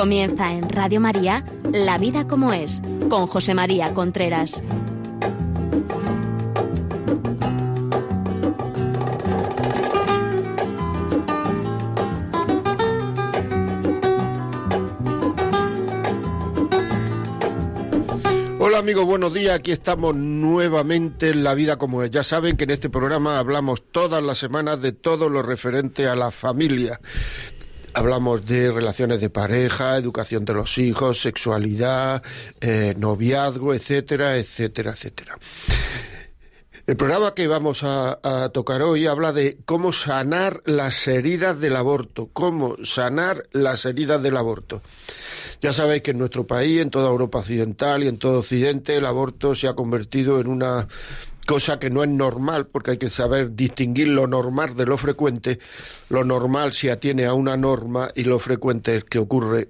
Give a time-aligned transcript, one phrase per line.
[0.00, 1.44] Comienza en Radio María
[1.74, 4.62] La vida como es, con José María Contreras.
[18.58, 19.56] Hola amigos, buenos días.
[19.56, 22.10] Aquí estamos nuevamente en La Vida como es.
[22.10, 26.16] Ya saben que en este programa hablamos todas las semanas de todo lo referente a
[26.16, 26.98] la familia.
[27.92, 32.22] Hablamos de relaciones de pareja, educación de los hijos, sexualidad,
[32.60, 35.38] eh, noviazgo, etcétera, etcétera, etcétera.
[36.86, 41.76] El programa que vamos a, a, tocar hoy habla de cómo sanar las heridas del
[41.76, 44.82] aborto, cómo sanar las heridas del aborto.
[45.62, 49.04] Ya sabéis que en nuestro país, en toda Europa occidental y en todo Occidente, el
[49.04, 50.88] aborto se ha convertido en una
[51.46, 55.58] cosa que no es normal, porque hay que saber distinguir lo normal de lo frecuente.
[56.08, 59.68] Lo normal se atiene a una norma y lo frecuente es que ocurre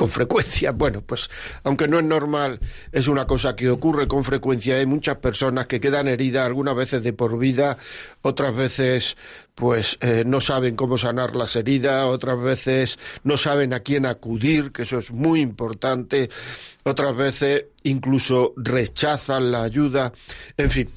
[0.00, 0.72] con frecuencia.
[0.80, 1.28] Bueno, pues
[1.62, 2.58] aunque no es normal,
[2.90, 4.76] es una cosa que ocurre con frecuencia.
[4.76, 7.76] Hay muchas personas que quedan heridas algunas veces de por vida,
[8.22, 9.16] otras veces
[9.54, 14.72] pues eh, no saben cómo sanar las heridas, otras veces no saben a quién acudir,
[14.72, 16.30] que eso es muy importante,
[16.82, 20.14] otras veces incluso rechazan la ayuda.
[20.56, 20.88] En fin,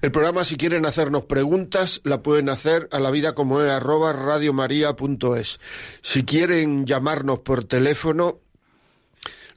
[0.00, 5.60] el programa si quieren hacernos preguntas la pueden hacer a la vida como radiomaria.es.
[6.00, 8.40] Si quieren llamarnos por teléfono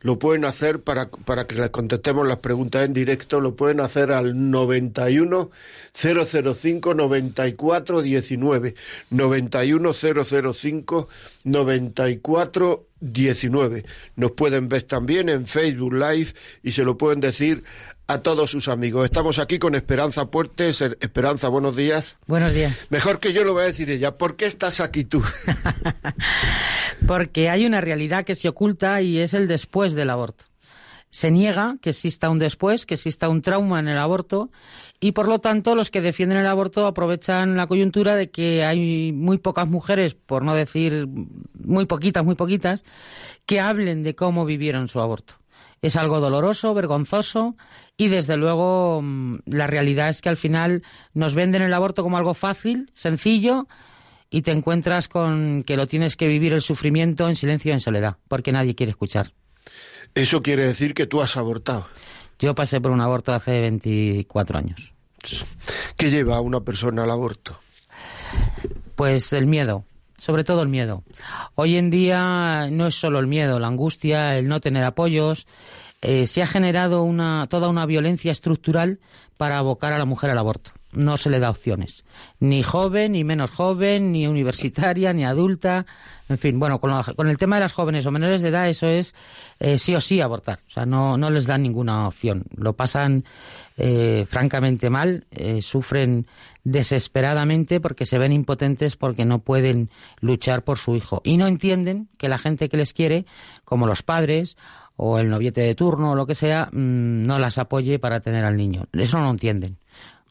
[0.02, 1.10] lo pueden hacer para,
[1.48, 5.52] que les contestemos las preguntas en directo, lo pueden hacer al 91
[5.94, 8.76] 005 94 19
[9.10, 11.08] 91 005
[11.44, 13.86] 94 19.
[14.16, 16.34] Nos pueden ver también en Facebook Live
[16.64, 17.64] y se lo pueden decir
[18.10, 19.06] a todos sus amigos.
[19.06, 20.82] Estamos aquí con Esperanza Puertes.
[20.82, 22.18] Esperanza, buenos días.
[22.26, 22.88] Buenos días.
[22.90, 24.18] Mejor que yo lo voy a decir ella.
[24.18, 25.22] ¿Por qué estás aquí tú?
[27.08, 30.46] Porque hay una realidad que se oculta y es el después del aborto.
[31.12, 34.50] Se niega que exista un después, que exista un trauma en el aborto
[35.00, 39.12] y por lo tanto los que defienden el aborto aprovechan la coyuntura de que hay
[39.12, 41.08] muy pocas mujeres, por no decir
[41.54, 42.86] muy poquitas, muy poquitas,
[43.46, 45.36] que hablen de cómo vivieron su aborto.
[45.82, 47.56] Es algo doloroso, vergonzoso
[48.00, 49.04] y desde luego
[49.46, 50.84] la realidad es que al final
[51.14, 53.68] nos venden el aborto como algo fácil, sencillo
[54.30, 57.82] y te encuentras con que lo tienes que vivir el sufrimiento en silencio y en
[57.82, 59.34] soledad, porque nadie quiere escuchar.
[60.16, 61.88] Eso quiere decir que tú has abortado.
[62.40, 64.94] Yo pasé por un aborto hace 24 años.
[65.98, 67.60] ¿Qué lleva a una persona al aborto?
[68.96, 69.84] Pues el miedo,
[70.18, 71.04] sobre todo el miedo.
[71.56, 75.48] Hoy en día no es solo el miedo, la angustia, el no tener apoyos.
[76.02, 79.00] Eh, se ha generado una, toda una violencia estructural
[79.38, 82.04] para abocar a la mujer al aborto no se le da opciones.
[82.40, 85.86] Ni joven, ni menos joven, ni universitaria, ni adulta.
[86.28, 88.88] En fin, bueno, con, con el tema de las jóvenes o menores de edad, eso
[88.88, 89.14] es
[89.60, 90.60] eh, sí o sí abortar.
[90.68, 92.46] O sea, no, les dan ninguna opción.
[92.56, 93.24] Lo pasan
[93.78, 95.28] eh, francamente mal,
[95.62, 96.28] sufren
[96.64, 99.90] desesperadamente porque se ven impotentes porque no pueden
[100.22, 101.22] luchar por su hijo.
[101.24, 103.26] Y no entienden que la gente que les quiere,
[103.64, 104.58] como los padres
[105.02, 108.44] o el noviete de turno o lo que sea, mmm, no las apoye para tener
[108.44, 108.86] al niño.
[108.94, 109.78] Eso no lo entienden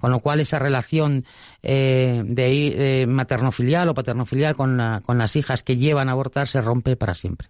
[0.00, 1.24] con lo cual esa relación
[1.62, 6.46] eh, de, eh, maternofilial o paternofilial con, la, con las hijas que llevan a abortar
[6.46, 7.48] se rompe para siempre.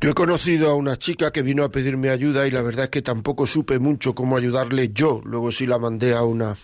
[0.00, 2.90] Yo he conocido a una chica que vino a pedirme ayuda y la verdad es
[2.90, 5.22] que tampoco supe mucho cómo ayudarle yo.
[5.24, 6.58] Luego sí la mandé a una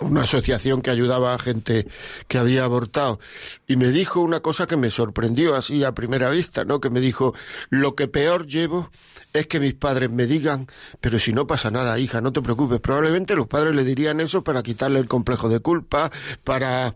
[0.00, 1.86] una asociación que ayudaba a gente
[2.28, 3.18] que había abortado
[3.66, 6.80] y me dijo una cosa que me sorprendió así a primera vista, ¿no?
[6.80, 7.34] Que me dijo,
[7.70, 8.90] "Lo que peor llevo
[9.32, 10.66] es que mis padres me digan,
[11.00, 12.80] pero si no pasa nada, hija, no te preocupes.
[12.80, 16.10] Probablemente los padres le dirían eso para quitarle el complejo de culpa,
[16.44, 16.94] para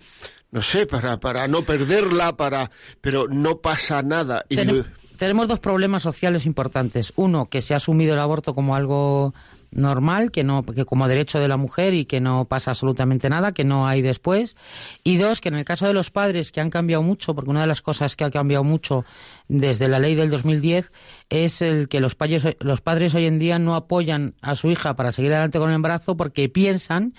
[0.50, 2.70] no sé, para, para no perderla, para
[3.00, 4.44] pero no pasa nada.
[4.48, 4.56] Y
[5.16, 7.12] tenemos dos problemas sociales importantes.
[7.16, 9.34] Uno, que se ha asumido el aborto como algo
[9.72, 13.52] normal, que no, que como derecho de la mujer y que no pasa absolutamente nada,
[13.52, 14.56] que no hay después.
[15.02, 17.62] Y dos, que en el caso de los padres que han cambiado mucho, porque una
[17.62, 19.04] de las cosas que ha cambiado mucho
[19.52, 20.90] desde la ley del 2010
[21.28, 25.32] es el que los padres, hoy en día no apoyan a su hija para seguir
[25.32, 27.12] adelante con el embarazo porque piensan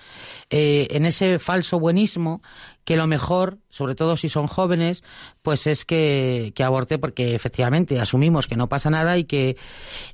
[0.50, 2.42] eh, en ese falso buenismo
[2.86, 5.04] que lo mejor, sobre todo si son jóvenes,
[5.42, 9.58] pues es que, aborte porque efectivamente asumimos que no pasa nada y que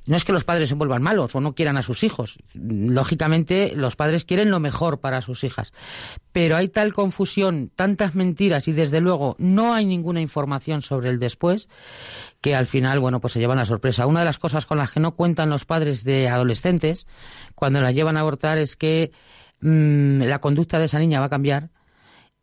[0.06, 2.38] no es que los padres se vuelvan malos o no quieran a sus hijos.
[2.54, 5.72] Lógicamente los padres quieren lo mejor para sus hijas.
[6.32, 11.18] Pero hay tal confusión, tantas mentiras y desde luego no hay ninguna información sobre el
[11.18, 11.68] después
[12.40, 14.06] que al final, bueno, pues se llevan la sorpresa.
[14.06, 17.06] Una de las cosas con las que no cuentan los padres de adolescentes
[17.54, 19.12] cuando la llevan a abortar es que
[19.60, 21.70] mmm, la conducta de esa niña va a cambiar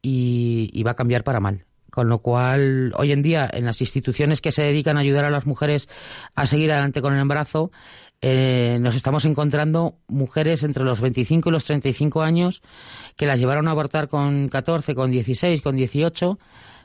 [0.02, 3.82] y, y va a cambiar para mal Con lo cual, hoy en día, en las
[3.82, 5.90] instituciones que se dedican a ayudar a las mujeres
[6.36, 7.72] a seguir adelante con el embarazo,
[8.22, 12.64] eh, nos estamos encontrando mujeres entre los 25 y los 35 años
[13.16, 16.40] que las llevaron a abortar con 14, con 16, con 18,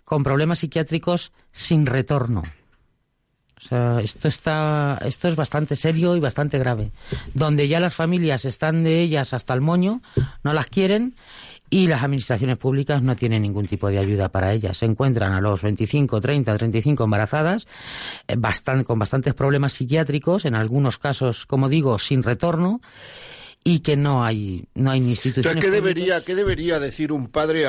[0.04, 2.42] con problemas psiquiátricos sin retorno.
[4.00, 6.90] Esto está, esto es bastante serio y bastante grave.
[7.34, 10.02] Donde ya las familias están de ellas hasta el moño,
[10.42, 11.14] no las quieren
[11.70, 14.76] y las administraciones públicas no tienen ningún tipo de ayuda para ellas.
[14.76, 17.66] Se encuentran a los 25, 30, 35 embarazadas
[18.28, 18.36] eh,
[18.84, 22.82] con bastantes problemas psiquiátricos, en algunos casos, como digo, sin retorno
[23.64, 27.64] y que no hay no hay instituciones ¿qué debería qué debería decir un padre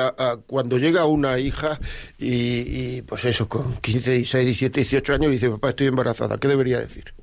[0.46, 1.78] cuando llega una hija
[2.18, 6.48] y, pues eso con 15 16 17 18 años y dice papá estoy embarazada qué
[6.48, 7.14] debería decir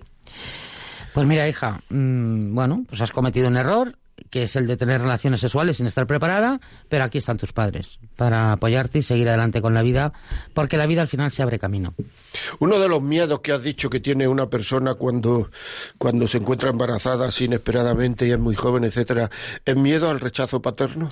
[1.14, 3.98] pues mira hija mm, bueno pues has cometido un error
[4.30, 6.60] que es el de tener relaciones sexuales sin estar preparada,
[6.90, 10.14] pero aquí están tus padres para apoyarte y seguir adelante con la vida,
[10.54, 11.94] porque la vida al final se abre camino.
[12.60, 15.50] Uno de los miedos que has dicho que tiene una persona cuando,
[15.98, 19.30] cuando se encuentra embarazada inesperadamente y es muy joven, etcétera,
[19.66, 21.12] ¿es miedo al rechazo paterno?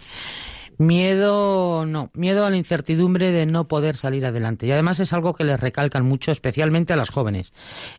[0.79, 4.65] Miedo, no, miedo a la incertidumbre de no poder salir adelante.
[4.65, 7.51] Y además es algo que les recalcan mucho, especialmente a las jóvenes.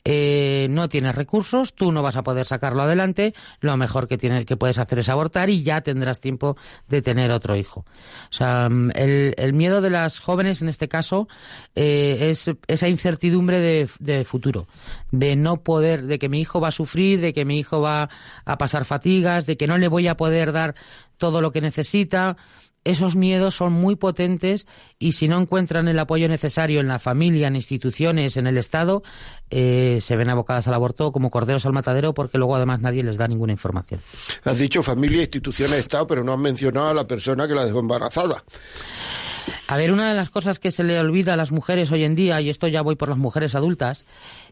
[0.06, 4.46] Eh, no tienes recursos, tú no vas a poder sacarlo adelante, lo mejor que, tienes,
[4.46, 6.56] que puedes hacer es abortar y ya tendrás tiempo
[6.88, 7.84] de tener otro hijo.
[8.30, 11.28] O sea, mm, el, miedo de las jóvenes en este caso
[11.74, 14.68] eh, es esa incertidumbre de, de futuro,
[15.10, 18.08] de no poder, de que mi hijo va a sufrir, de que mi hijo va
[18.46, 20.74] a pasar fatigas, de que no le voy a poder dar
[21.18, 22.38] todo lo que necesita,
[22.84, 24.66] esos miedos son muy potentes
[24.98, 29.02] y si no encuentran el apoyo necesario en la familia, en instituciones, en el Estado,
[29.50, 33.16] eh, se ven abocadas al aborto como corderos al matadero porque luego además nadie les
[33.16, 34.00] da ninguna información.
[34.44, 37.80] Has dicho familia, instituciones, Estado, pero no has mencionado a la persona que la dejó
[37.80, 38.44] embarazada.
[39.66, 42.14] A ver, una de las cosas que se le olvida a las mujeres hoy en
[42.14, 44.04] día, y esto ya voy por las mujeres adultas,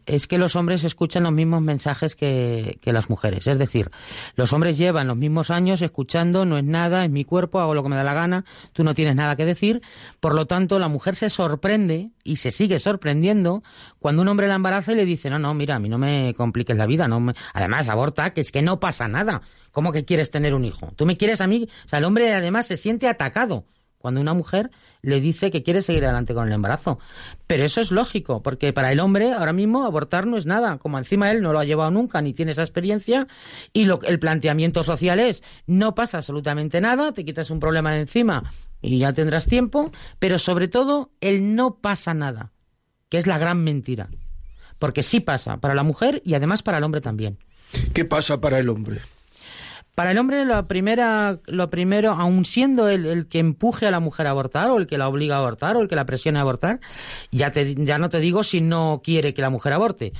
[0.05, 3.47] es que los hombres escuchan los mismos mensajes que, las mujeres.
[3.47, 3.91] Es decir,
[4.35, 7.83] los hombres llevan los mismos años escuchando, no es nada, es mi cuerpo, hago lo
[7.83, 9.81] que me da la gana, tú no tienes nada que decir.
[10.19, 13.63] Por lo tanto, la mujer se sorprende y se sigue sorprendiendo
[13.99, 16.33] cuando un hombre la embaraza y le dice, no, no, mira, a mí no me
[16.35, 19.41] compliques la vida, no además aborta, que es que no pasa nada.
[19.71, 20.93] ¿Cómo que quieres tener un hijo?
[20.95, 23.65] Tú me quieres a mí, o sea, el hombre además se siente atacado
[23.99, 26.99] cuando una mujer le dice que quiere seguir adelante con el embarazo.
[27.45, 30.97] Pero eso es lógico, porque para el hombre ahora mismo abortar no es nada, como
[30.97, 33.27] encima él no lo ha llevado nunca ni tiene esa experiencia,
[33.73, 38.01] y lo, el planteamiento social es no pasa absolutamente nada, te quitas un problema de
[38.01, 38.51] encima
[38.81, 42.53] y ya tendrás tiempo, pero sobre todo el no pasa nada,
[43.09, 44.09] que es la gran mentira.
[44.79, 47.37] Porque sí pasa para la mujer y además para el hombre también.
[47.93, 49.01] ¿Qué pasa para el hombre?
[49.99, 53.99] Para el hombre, lo, primera, lo primero, aun siendo el, el, que empuje a la
[53.99, 56.39] mujer a abortar, o el que la obliga a abortar, o el que la presione
[56.39, 56.79] a abortar,
[57.33, 60.13] ya, te, ya no te digo si no quiere que la mujer aborte,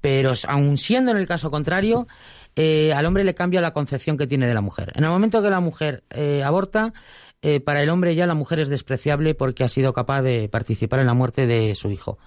[0.00, 2.08] pero aun siendo en el caso contrario,
[2.56, 4.90] eh, al hombre le cambia la concepción que tiene de la mujer.
[4.96, 6.92] En el momento que la mujer eh, aborta,
[7.42, 11.00] eh, para el hombre ya la mujer es despreciable porque ha sido capaz de participar
[11.00, 12.18] en la muerte de su hijo.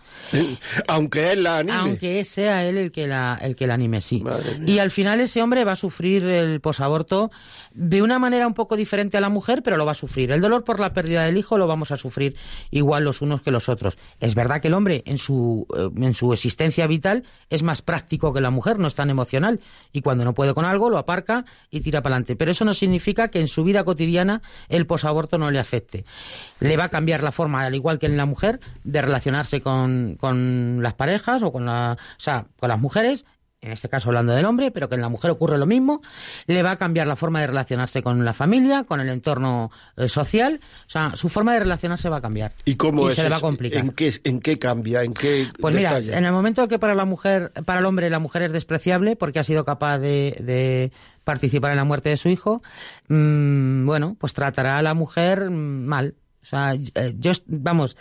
[0.88, 1.78] aunque él la anime.
[1.78, 4.24] Aunque sea él el que la, el que la anime, sí.
[4.66, 7.30] Y al final ese hombre va a sufrir el posaborto
[7.74, 10.32] de una manera un poco diferente a la mujer, pero lo va a sufrir.
[10.32, 12.36] El dolor por la pérdida del hijo lo vamos a sufrir
[12.72, 14.00] igual los unos que los otros.
[14.20, 18.34] Es verdad que el hombre en su, eh, en su existencia vital es más práctico
[18.34, 19.60] que la mujer, no es tan emocional.
[19.92, 22.36] Y cuando no puede con algo, lo aparca y tira para adelante.
[22.36, 26.06] Pero eso no significa que en su vida cotidiana el posaborto aborto no le afecte.
[26.60, 30.18] Le va a cambiar la forma, al igual que en la mujer, de relacionarse con,
[30.20, 33.26] con las parejas o con, la, o sea, con las mujeres
[33.64, 36.02] en este caso hablando del hombre, pero que en la mujer ocurre lo mismo,
[36.48, 40.10] le va a cambiar la forma de relacionarse con la familia, con el entorno eh,
[40.10, 42.54] social, o sea, su forma de relacionarse va a cambiar.
[42.66, 43.82] ¿Y cómo se le va a complicar.
[43.82, 45.04] ¿En qué, en qué cambia?
[45.04, 48.20] ¿En qué Pues mira, en el momento que para la mujer, para el hombre la
[48.20, 50.92] mujer es despreciable porque ha sido capaz de
[51.24, 52.62] participar en la muerte de su hijo,
[53.08, 56.16] mmm, bueno, pues tratará a la mujer mal.
[56.42, 57.96] O sea, eh, yo, vamos,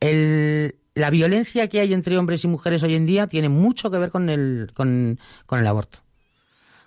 [0.00, 3.98] el, la violencia que hay entre hombres y mujeres hoy en día tiene mucho que
[3.98, 5.18] ver con el, con,
[5.50, 5.98] el aborto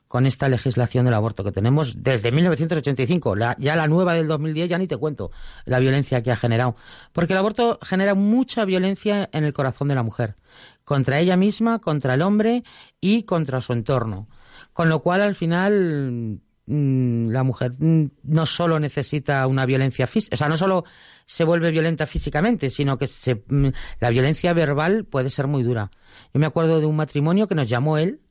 [0.07, 3.35] con esta legislación del aborto que tenemos desde 1985.
[3.35, 5.31] La, ya la nueva del 2010 ya ni te cuento
[5.65, 6.75] la violencia que ha generado.
[7.13, 10.35] Porque el aborto genera mucha violencia en el corazón de la mujer.
[10.83, 12.63] Contra ella misma, contra el hombre
[13.01, 14.27] y contra su entorno.
[14.71, 20.37] Con lo cual, al final, la mujer mm, no solo necesita una violencia física, o
[20.37, 20.85] sea, no solo
[21.25, 23.67] se vuelve violenta físicamente, sino que se, mm,
[23.99, 25.91] la violencia verbal puede ser muy dura.
[26.33, 28.21] Yo me acuerdo de un matrimonio que nos llamó él,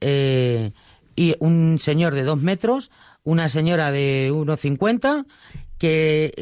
[0.00, 0.72] eh,
[1.16, 2.90] y un señor de dos metros,
[3.24, 5.26] una señora de 1,50,
[5.76, 6.32] que,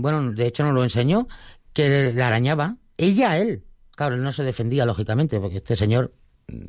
[0.00, 1.28] bueno, de hecho no lo enseñó,
[1.72, 3.64] que le arañaba, ella a él.
[3.94, 6.12] Claro, él no se defendía, lógicamente, porque este señor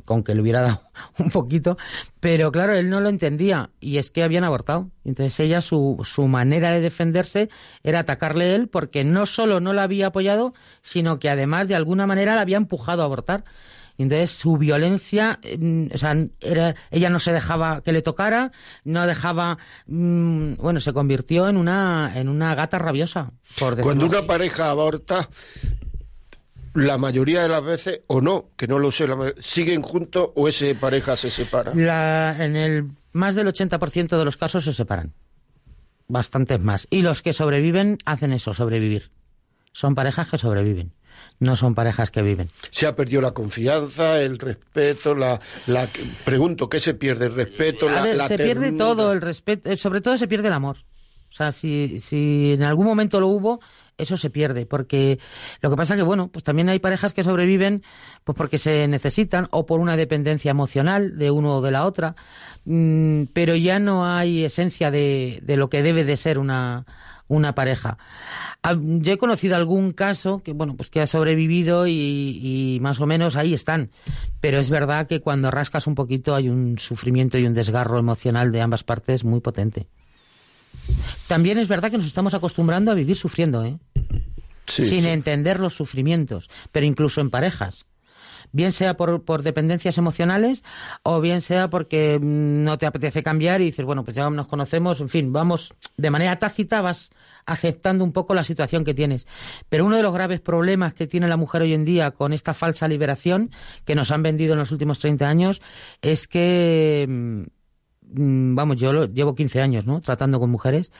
[0.04, 0.82] con que le hubiera dado
[1.18, 1.76] un poquito,
[2.20, 4.90] pero claro, él no lo entendía y es que habían abortado.
[5.04, 7.48] Entonces ella, su, su manera de defenderse
[7.84, 12.06] era atacarle él porque no solo no la había apoyado, sino que además de alguna
[12.06, 13.44] manera la había empujado a abortar.
[13.98, 18.52] Entonces su violencia, mm, o sea, era, ella no se dejaba que le tocara,
[18.84, 23.32] no dejaba, mm, bueno, se convirtió en una, en una gata rabiosa.
[23.58, 24.26] Por Cuando una así.
[24.26, 25.28] pareja aborta,
[26.86, 30.48] la mayoría de las veces, o no, que no lo sé, la siguen juntos o
[30.48, 31.72] esa pareja se separa.
[31.74, 35.12] La- en el más del 80% de los casos se separan.
[36.08, 36.86] Bastantes más.
[36.90, 39.10] Y los que sobreviven hacen eso, sobrevivir.
[39.72, 40.92] Son parejas que sobreviven.
[41.40, 42.48] No son parejas que viven.
[42.70, 45.88] Se ha perdido la confianza, el respeto, la, la
[46.24, 47.26] pregunto, ¿qué se pierde?
[47.26, 50.28] El respeto, A la, ver, la se pierde todo, el respeto, eh, sobre todo se
[50.28, 50.78] pierde el amor.
[51.30, 53.60] O sea, si, si en algún momento lo hubo,
[53.98, 55.18] eso se pierde, porque
[55.60, 57.82] lo que pasa que, bueno, pues también hay parejas que sobreviven
[58.24, 62.14] pues porque se necesitan o por una dependencia emocional de uno o de la otra,
[62.64, 66.86] mm, pero ya no hay esencia de, de lo que debe de ser una,
[67.28, 67.98] una pareja.
[68.62, 71.92] Ah, Yo he conocido algún caso que, bueno, pues que ha sobrevivido y,
[72.42, 73.90] y más o menos ahí están.
[74.40, 78.50] Pero es verdad que cuando rascas un poquito hay un sufrimiento y un desgarro emocional
[78.50, 79.86] de ambas partes muy potente.
[81.26, 83.78] También es verdad que nos estamos acostumbrando a vivir sufriendo, ¿eh?
[84.66, 85.08] Sí, sin sí.
[85.08, 87.86] entender los sufrimientos, pero incluso en parejas.
[88.50, 90.64] Bien sea por, por dependencias emocionales
[91.02, 94.46] o bien sea porque mm, no te apetece cambiar y dices, bueno, pues ya nos
[94.46, 97.10] conocemos, en fin, vamos, de manera tácita vas
[97.44, 99.26] aceptando un poco la situación que tienes.
[99.68, 102.54] Pero uno de los graves problemas que tiene la mujer hoy en día con esta
[102.54, 103.50] falsa liberación
[103.84, 105.62] que nos han vendido en los últimos 30 años
[106.00, 107.57] es que, mm,
[108.10, 110.00] vamos, yo lo- llevo 15 años, ¿no?
[110.00, 110.92] Tratando con mujeres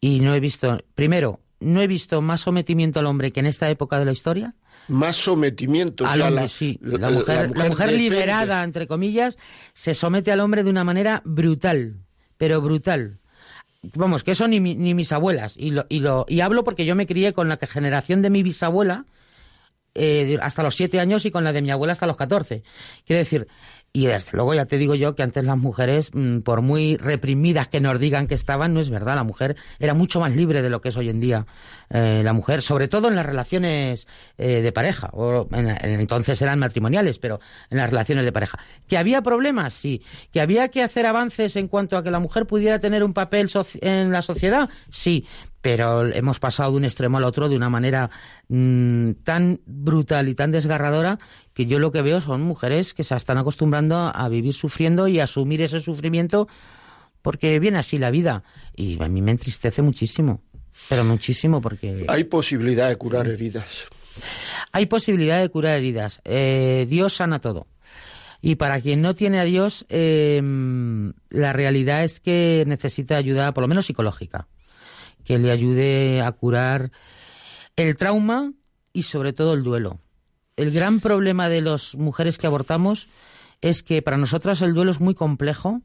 [0.00, 3.68] y no he visto, primero, no he visto más sometimiento al hombre que en esta
[3.68, 4.54] época de la historia.
[4.88, 6.04] Más sometimiento.
[6.04, 6.78] o Al sea, hombre, la, sí.
[6.80, 9.36] la- La mujer, la mujer liberada, entre comillas,
[9.74, 11.96] se somete al hombre de una manera brutal,
[12.36, 13.18] pero brutal.
[13.94, 15.56] Vamos, que eso ni, ni mis abuelas.
[15.56, 18.42] Y, lo, y, lo, y hablo porque yo me crié con la generación de mi
[18.42, 19.04] bisabuela
[19.94, 22.62] eh, hasta los siete años y con la de mi abuela hasta los 14.
[23.04, 23.48] Quiero decir,
[23.98, 27.66] y desde luego ya te digo yo que antes las mujeres, mm, por muy reprimidas
[27.66, 29.16] que nos digan que estaban, no es verdad.
[29.16, 31.46] La mujer era mucho más libre de lo que es hoy en día
[31.90, 35.10] eh, la mujer, sobre todo en las relaciones eh, de pareja.
[35.14, 37.40] O en, en entonces eran matrimoniales, pero
[37.70, 38.60] en las relaciones de pareja.
[38.86, 39.74] ¿Que había problemas?
[39.74, 40.00] Sí.
[40.32, 43.50] ¿Que había que hacer avances en cuanto a que la mujer pudiera tener un papel
[43.80, 44.70] en la sociedad?
[44.90, 45.26] Sí.
[45.60, 48.10] Pero hemos pasado de un extremo al otro de una manera
[48.48, 51.18] mm, tan brutal y tan desgarradora
[51.52, 55.08] que yo lo que veo son mujeres que se están acostumbrando a, a vivir sufriendo
[55.08, 56.46] y a asumir ese sufrimiento
[57.22, 58.44] porque viene así la vida.
[58.76, 60.40] Y a mí me entristece muchísimo.
[60.88, 63.88] Pero muchísimo porque Hay posibilidad de curar heridas.
[64.70, 66.20] hay posibilidad de curar heridas.
[66.24, 67.66] Eh, Dios sana todo.
[68.40, 70.40] Y para quien no tiene a Dios, eh,
[71.30, 74.46] la realidad es que necesita ayuda, por lo menos psicológica,
[75.28, 76.90] que le ayude a curar
[77.76, 78.54] el trauma
[78.94, 80.00] y sobre todo el duelo.
[80.56, 83.10] El gran problema de las mujeres que abortamos
[83.60, 85.82] es que para nosotras el duelo es muy complejo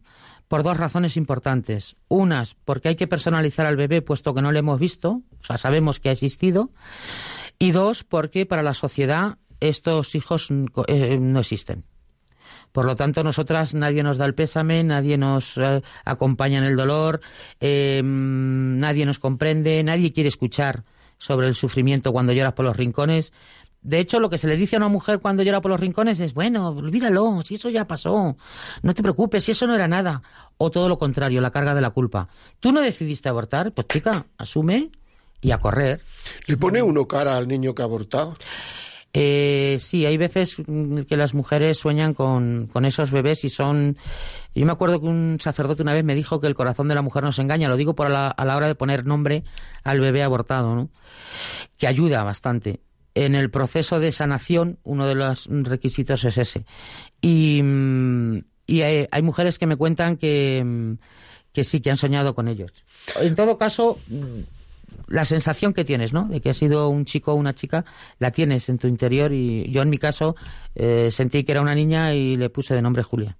[0.48, 1.98] por dos razones importantes.
[2.08, 5.58] Unas, porque hay que personalizar al bebé puesto que no lo hemos visto, o sea,
[5.58, 6.72] sabemos que ha existido.
[7.60, 10.48] Y dos, porque para la sociedad estos hijos
[10.88, 11.84] eh, no existen.
[12.74, 16.76] Por lo tanto, nosotras nadie nos da el pésame, nadie nos eh, acompaña en el
[16.76, 17.22] dolor,
[17.62, 20.84] eh, nadie nos comprende, nadie quiere escuchar
[21.20, 23.32] sobre el sufrimiento cuando lloras por los rincones.
[23.84, 26.20] De hecho, lo que se le dice a una mujer cuando llora por los rincones
[26.20, 28.38] es, bueno, olvídalo, si eso ya pasó,
[28.82, 30.24] no te preocupes, si eso no era nada.
[30.58, 32.28] O todo lo contrario, la carga de la culpa.
[32.60, 33.72] ¿Tú no decidiste abortar?
[33.72, 34.90] Pues chica, asume
[35.42, 36.02] y a correr.
[36.48, 38.34] ¿Le pone uno cara al niño que ha abortado?
[39.16, 40.58] Eh, sí, hay veces
[41.08, 43.96] que las mujeres sueñan con, esos bebés y son...
[44.56, 47.04] Yo me acuerdo que un sacerdote una vez me dijo que el corazón de la
[47.04, 49.44] mujer no se engaña, lo digo por la, a la hora de poner nombre
[49.84, 50.90] al bebé abortado, ¿no?
[51.78, 52.82] Que ayuda bastante.
[53.16, 56.66] En el proceso de sanación, uno de los requisitos es ese.
[57.22, 57.62] Y,
[58.68, 60.98] hay, hay mujeres que me cuentan que,
[61.52, 62.84] que sí, que han soñado con ellos.
[63.22, 64.00] En todo caso,
[65.08, 66.28] la sensación que tienes, ¿no?
[66.28, 67.86] De que has sido un chico o una chica,
[68.20, 70.36] la tienes en tu interior y yo en mi caso
[70.76, 73.38] eh, sentí que era una niña y le puse de nombre Julia.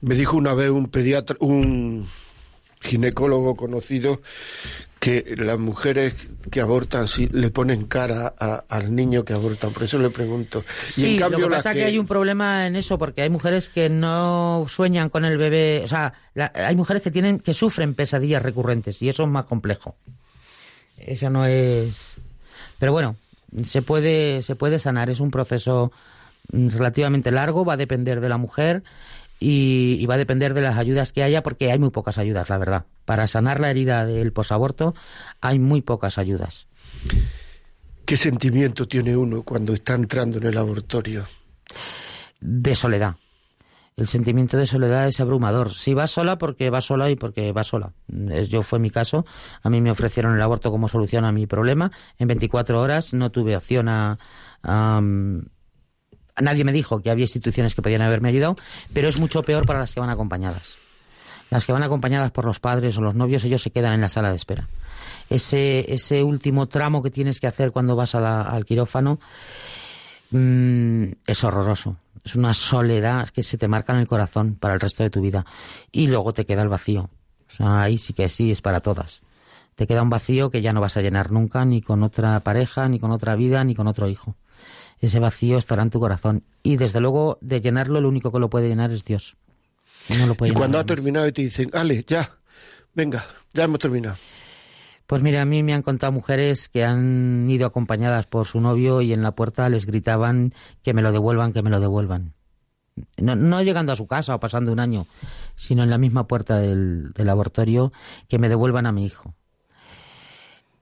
[0.00, 2.06] Me dijo una vez un pediatra, un
[2.80, 4.20] ginecólogo conocido
[5.02, 6.14] que las mujeres
[6.48, 9.72] que abortan sí le ponen cara a- al niño que abortan.
[9.72, 10.62] Por eso le pregunto.
[10.86, 11.84] y Sí, en cambio lo que pasa es que...
[11.86, 15.88] hay un problema en eso porque hay mujeres que no sueñan con el bebé, o
[15.88, 19.96] sea, la- hay mujeres que tienen que sufren pesadillas recurrentes y eso es más complejo.
[20.98, 22.14] Eso no es
[22.78, 23.16] Pero bueno,
[23.64, 25.10] se puede, se puede sanar.
[25.10, 25.90] Es un proceso
[26.52, 28.84] mm, relativamente largo, va a depender de la mujer
[29.42, 32.58] y, va a depender de las ayudas que haya, porque hay muy pocas ayudas, la
[32.58, 32.86] verdad.
[33.04, 34.94] Para sanar la herida del posaborto
[35.40, 36.68] hay muy pocas ayudas.
[38.04, 41.26] ¿Qué sentimiento tiene uno cuando está entrando en el abortorio?
[42.40, 43.16] De soledad.
[43.96, 45.70] El sentimiento de soledad es abrumador.
[45.70, 47.92] Si va sola, porque va sola y porque va sola.
[48.48, 49.26] Yo fue mi caso.
[49.62, 51.92] A mí me ofrecieron el aborto como solución a mi problema.
[52.18, 54.18] En 24 horas no tuve opción a,
[56.40, 58.56] nadie me dijo que había instituciones que podían haberme ayudado,
[58.92, 60.78] pero es mucho peor para las que van acompañadas.
[61.50, 64.08] Las que van acompañadas por los padres o los novios, ellos se quedan en la
[64.08, 64.68] sala de espera.
[65.28, 69.20] Ese, ese último tramo que tienes que hacer cuando vas al quirófano
[70.30, 71.96] mm, es horroroso.
[72.24, 75.20] Es una soledad que se te marca en el corazón para el resto de tu
[75.20, 75.44] vida.
[75.90, 77.10] Y luego te queda el vacío.
[77.52, 79.20] O sea, ahí sí que sí, es para todas.
[79.74, 82.88] Te queda un vacío que ya no vas a llenar nunca, ni con otra pareja,
[82.88, 84.36] ni con otra vida, ni con otro hijo
[85.02, 86.44] ese vacío estará en tu corazón.
[86.62, 89.36] Y desde luego, de llenarlo, lo único que lo puede llenar es Dios.
[90.08, 92.36] y cuando ha terminado y te dicen, Ale, ya,
[92.94, 94.16] venga, ya hemos terminado.
[95.08, 99.02] Pues mira, a mí me han contado mujeres que han ido acompañadas por su novio
[99.02, 102.34] y en la puerta les gritaban que me lo devuelvan, que me lo devuelvan.
[103.16, 105.06] No, no llegando a su casa o pasando un año,
[105.56, 107.92] sino en la misma puerta del, del abortorio,
[108.28, 109.34] que me devuelvan a mi hijo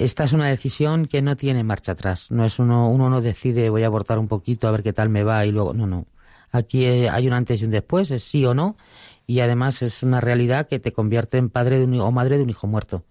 [0.00, 2.30] esta es una decisión que no tiene marcha atrás.
[2.30, 5.10] No es uno, uno no decide voy a abortar un poquito a ver qué tal
[5.10, 6.06] me va y luego no, no.
[6.52, 8.78] Aquí eh, hay un antes y un después, es sí o no,
[9.26, 12.44] y además es una realidad que te convierte en padre de un, o madre de
[12.44, 13.04] un hijo muerto.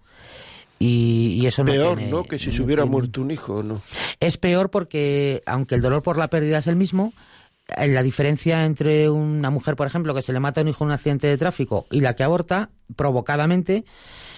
[0.80, 2.24] Y, eso no peor, tiene, ¿no?
[2.24, 3.80] Que si se hubiera muerto un hijo, ¿no?
[4.18, 7.12] Es peor porque, aunque el dolor por la pérdida es el mismo,
[7.76, 10.82] eh, la diferencia entre una mujer, por ejemplo, que se le mata a un hijo
[10.82, 13.84] en un accidente de tráfico y la que aborta provocadamente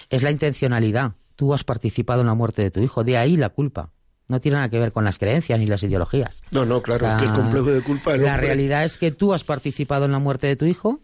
[0.09, 3.03] es la intencionalidad tú has participado en la muerte de tu hijo.
[3.03, 3.91] De ahí la culpa.
[4.27, 6.41] No tiene nada que ver con las creencias ni las ideologías.
[6.51, 8.15] No, no, claro, que el complejo de culpa.
[8.15, 11.01] la realidad es que tú has participado en la muerte de tu hijo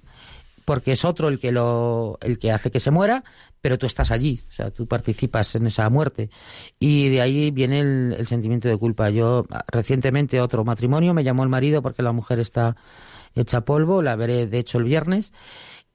[0.70, 3.24] porque es otro el que lo el que hace que se muera,
[3.60, 6.30] pero tú estás allí, o sea, tú participas en esa muerte
[6.78, 9.10] y de ahí viene el, el sentimiento de culpa.
[9.10, 12.76] Yo recientemente otro matrimonio me llamó el marido porque la mujer está
[13.34, 15.34] hecha polvo, la veré de hecho el viernes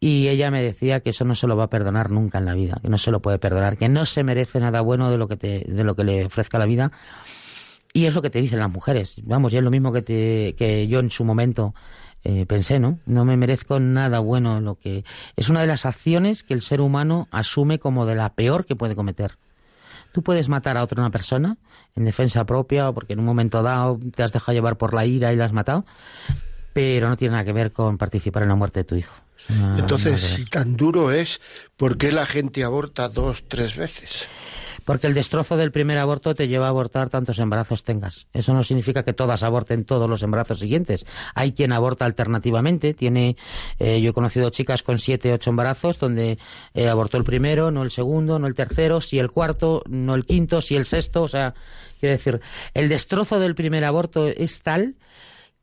[0.06, 2.52] y ella me decía que eso no se lo va a perdonar nunca en la
[2.52, 5.28] vida, que no se lo puede perdonar, que no se merece nada bueno de lo
[5.28, 6.92] que, te, de lo que le ofrezca la vida.
[7.94, 9.22] Y es lo que te dicen las mujeres.
[9.24, 11.74] Vamos, y es lo mismo que, te, que yo en su momento
[12.22, 12.98] eh, pensé, ¿no?
[13.06, 15.06] No me merezco nada bueno lo que...
[15.36, 18.76] Es una de las acciones que el ser humano asume como de la peor que
[18.76, 19.38] puede cometer.
[20.12, 21.56] Tú puedes matar a otra una persona
[21.96, 25.06] en defensa propia o porque en un momento dado te has dejado llevar por la
[25.06, 25.86] ira y la has matado,
[26.74, 29.23] pero no tiene nada que ver con participar en la muerte de tu hijo.
[29.76, 31.40] Entonces, si tan duro es,
[31.76, 34.28] ¿por qué la gente aborta dos, tres veces?
[34.84, 38.26] Porque el destrozo del primer aborto te lleva a abortar tantos embarazos tengas.
[38.32, 41.06] Eso no significa que todas aborten todos los embarazos siguientes.
[41.34, 42.92] Hay quien aborta alternativamente.
[42.92, 43.36] Tiene,
[43.78, 46.38] eh, yo he conocido chicas con siete, ocho embarazos donde
[46.74, 50.26] eh, abortó el primero, no el segundo, no el tercero, si el cuarto, no el
[50.26, 51.22] quinto, si el sexto.
[51.22, 51.54] O sea,
[51.98, 52.40] quiero decir,
[52.74, 54.96] el destrozo del primer aborto es tal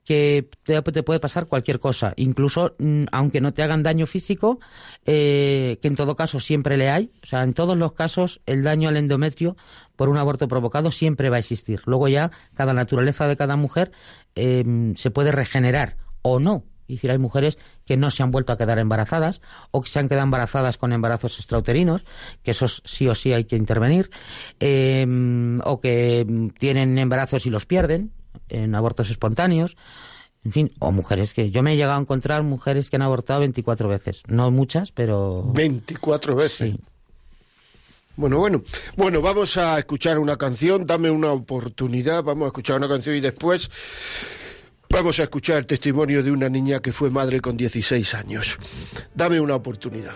[0.04, 4.60] que te, puede pasar cualquier cosa, incluso mm, aunque no te hagan daño físico,
[5.06, 8.64] eh, que en todo caso siempre le hay, o sea, en todos los casos el
[8.64, 9.56] daño al endometrio
[9.96, 11.82] por un aborto provocado siempre va a existir.
[11.86, 13.92] Luego ya cada naturaleza de cada mujer
[14.36, 16.66] eh, se puede regenerar o no.
[16.88, 20.00] Es decir, hay mujeres que no se han vuelto a quedar embarazadas o que se
[20.00, 22.04] han quedado embarazadas con embarazos extrauterinos,
[22.44, 24.10] que esos sí o sí hay que intervenir,
[24.60, 25.06] eh,
[25.64, 28.12] o que tienen embarazos y los pierden,
[28.50, 29.78] en abortos espontáneos,
[30.44, 33.42] en fin, o mujeres que yo me he llegado a encontrar mujeres que han abortado
[33.42, 36.76] 24 veces, no muchas, pero 24 veces.
[38.16, 38.64] Bueno, bueno,
[38.98, 43.22] bueno, vamos a escuchar una canción, dame una oportunidad, vamos a escuchar una canción y
[43.22, 43.70] después
[44.90, 48.58] vamos a escuchar el testimonio de una niña que fue madre con 16 años.
[49.16, 50.16] Dame una oportunidad.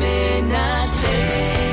[0.00, 1.71] déjame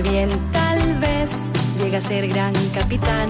[0.00, 1.30] bien, tal vez
[1.78, 3.28] llega a ser gran capitán.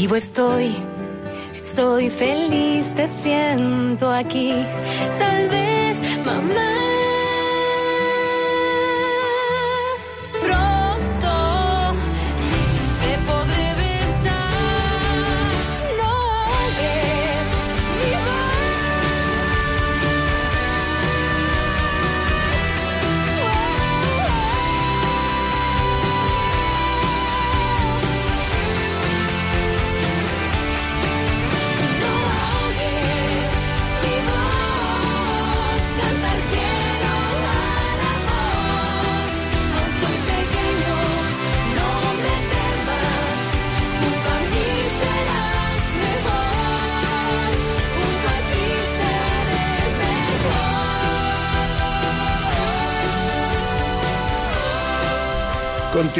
[0.00, 0.74] Vivo estoy,
[1.62, 4.50] soy feliz, te siento aquí.
[5.18, 6.89] Tal vez, mamá.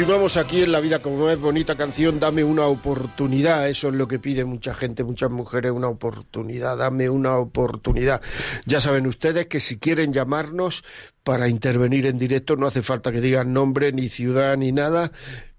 [0.01, 4.07] Continuamos aquí en La Vida como es bonita canción, dame una oportunidad, eso es lo
[4.07, 8.19] que pide mucha gente, muchas mujeres, una oportunidad, dame una oportunidad.
[8.65, 10.83] Ya saben ustedes que si quieren llamarnos
[11.21, 15.11] para intervenir en directo no hace falta que digan nombre ni ciudad ni nada,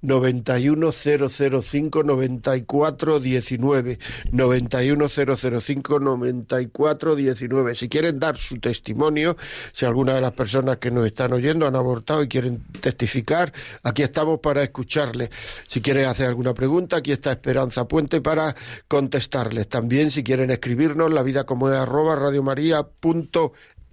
[0.03, 3.99] 91005 9419
[4.31, 9.37] 91005 9419 si quieren dar su testimonio
[9.73, 14.03] si alguna de las personas que nos están oyendo han abortado y quieren testificar aquí
[14.03, 15.31] estamos para escucharles
[15.67, 18.55] si quieren hacer alguna pregunta aquí está Esperanza Puente para
[18.89, 19.69] contestarles.
[19.69, 22.17] También si quieren escribirnos la vida como es arroba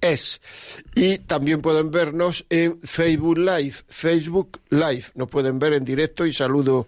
[0.01, 0.41] es.
[0.95, 5.05] Y también pueden vernos en Facebook Live, Facebook Live.
[5.15, 6.87] Nos pueden ver en directo y saludo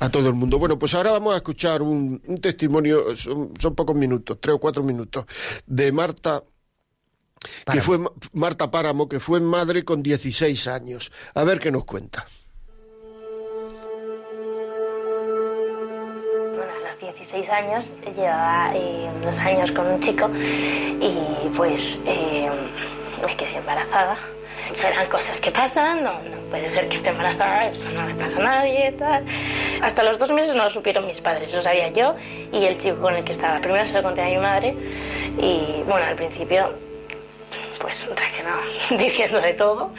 [0.00, 0.58] a todo el mundo.
[0.58, 5.26] Bueno, pues ahora vamos a escuchar un, testimonio, son, pocos minutos, tres o cuatro minutos,
[5.66, 6.42] de Marta
[7.72, 7.98] que fue
[8.34, 11.10] Marta Páramo, que fue madre con 16 años.
[11.34, 12.26] A ver qué nos cuenta.
[17.32, 22.50] 16 años, llevaba eh, unos años con un chico y pues eh,
[23.26, 24.16] me quedé embarazada.
[24.74, 26.12] Serán cosas que pasan, no,
[26.50, 29.24] puede ser que esté embarazada, eso no le pasa a nadie, tal.
[29.80, 32.14] Hasta los dos meses no lo supieron mis padres, lo sabía yo
[32.52, 33.58] y el chico con el que estaba.
[33.58, 34.74] Primero se lo conté a mi madre
[35.38, 36.70] y bueno, al principio
[37.82, 39.90] pues no diciendo de todo,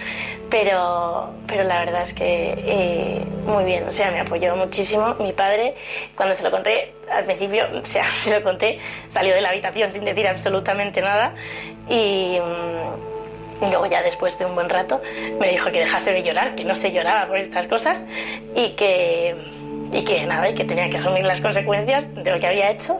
[0.49, 5.15] pero, pero la verdad es que eh, muy bien, o sea, me apoyó muchísimo.
[5.15, 5.75] Mi padre,
[6.15, 9.91] cuando se lo conté, al principio, o sea, se lo conté, salió de la habitación
[9.91, 11.33] sin decir absolutamente nada
[11.89, 15.01] y, mm, y luego ya después de un buen rato
[15.39, 18.01] me dijo que dejase de llorar, que no se lloraba por estas cosas
[18.55, 19.35] y que,
[19.91, 22.99] y que nada, y que tenía que asumir las consecuencias de lo que había hecho.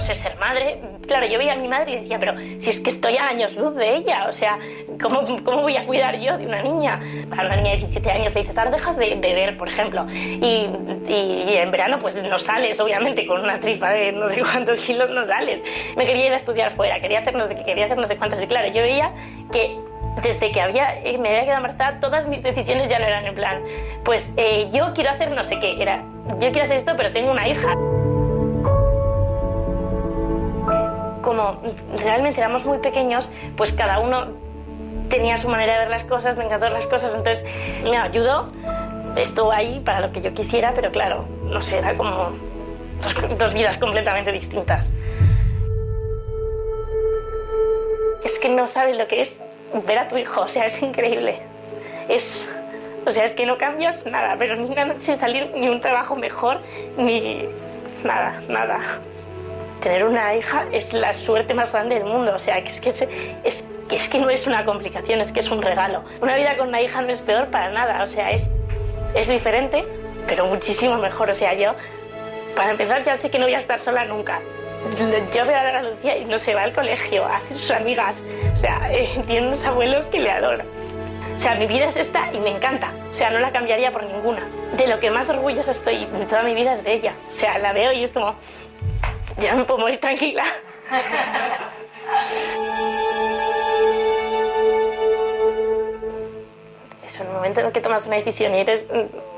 [0.00, 0.80] Ser madre.
[1.06, 3.54] Claro, yo veía a mi madre y decía, pero si es que estoy a años
[3.56, 4.58] luz de ella, o sea,
[5.00, 7.00] ¿cómo, cómo voy a cuidar yo de una niña?
[7.30, 10.68] A una niña de 17 años le dices, ahora dejas de beber, por ejemplo, y,
[11.08, 15.10] y, en verano pues no sales, obviamente, con una tripa de no sé cuántos kilos
[15.10, 15.60] no sales.
[15.96, 18.42] Me quería ir a estudiar fuera, quería hacer no sé, quería hacer no sé cuántas.
[18.42, 19.12] Y claro, yo veía
[19.52, 19.78] que
[20.22, 23.34] desde que había, eh, me había quedado embarazada, todas mis decisiones ya no eran en
[23.34, 23.62] plan,
[24.04, 26.02] pues eh, yo quiero hacer no sé qué, era,
[26.40, 27.74] yo quiero hacer esto, pero tengo una hija.
[31.28, 31.60] Como
[32.02, 34.28] realmente éramos muy pequeños, pues cada uno
[35.10, 37.44] tenía su manera de ver las cosas, de encantar las cosas, entonces
[37.84, 38.50] me ayudó,
[39.14, 42.30] estuvo ahí para lo que yo quisiera, pero claro, no sé, era como
[43.38, 44.88] dos, vidas completamente distintas.
[48.24, 49.42] Es que no sabes lo que es
[49.86, 51.40] ver a tu hijo, o sea, es increíble.
[52.08, 52.48] Es,
[53.04, 56.16] o sea, es que no cambias nada, pero ni una noche salir ni un trabajo
[56.16, 56.62] mejor,
[56.96, 57.44] ni
[58.02, 58.80] nada, nada.
[59.80, 62.90] Tener una hija es la suerte más grande del mundo, o sea, que es que
[62.90, 63.02] es,
[63.44, 66.02] es, es que no es una complicación, es que es un regalo.
[66.20, 68.48] Una vida con una hija no es peor para nada, o sea, es,
[69.14, 69.84] es diferente,
[70.26, 71.30] pero muchísimo mejor.
[71.30, 71.74] O sea, yo,
[72.56, 74.40] para empezar, ya sé que no voy a estar sola nunca.
[75.34, 78.14] Yo veo a Lucía y no se va al colegio, hace sus amigas,
[78.54, 80.66] o sea, eh, tiene unos abuelos que le adoran.
[81.36, 82.90] O sea, mi vida es esta y me encanta.
[83.12, 84.42] O sea, no la cambiaría por ninguna.
[84.76, 87.14] De lo que más orgullosa estoy de toda mi vida es de ella.
[87.28, 88.34] O sea, la veo y es como,
[89.38, 90.44] ya me puedo morir tranquila.
[97.06, 98.90] Eso, en el momento en que tomas una decisión y eres,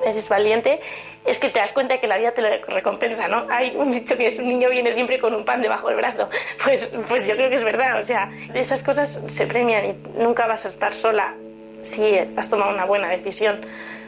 [0.05, 0.81] eres valiente,
[1.25, 3.47] es que te das cuenta que la vida te lo recompensa, ¿no?
[3.51, 6.29] Hay un dicho que es un niño viene siempre con un pan debajo del brazo.
[6.65, 10.47] Pues, pues yo creo que es verdad, o sea, esas cosas se premian y nunca
[10.47, 11.35] vas a estar sola
[11.83, 13.61] si has tomado una buena decisión.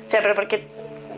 [0.06, 0.64] O sea, pero porque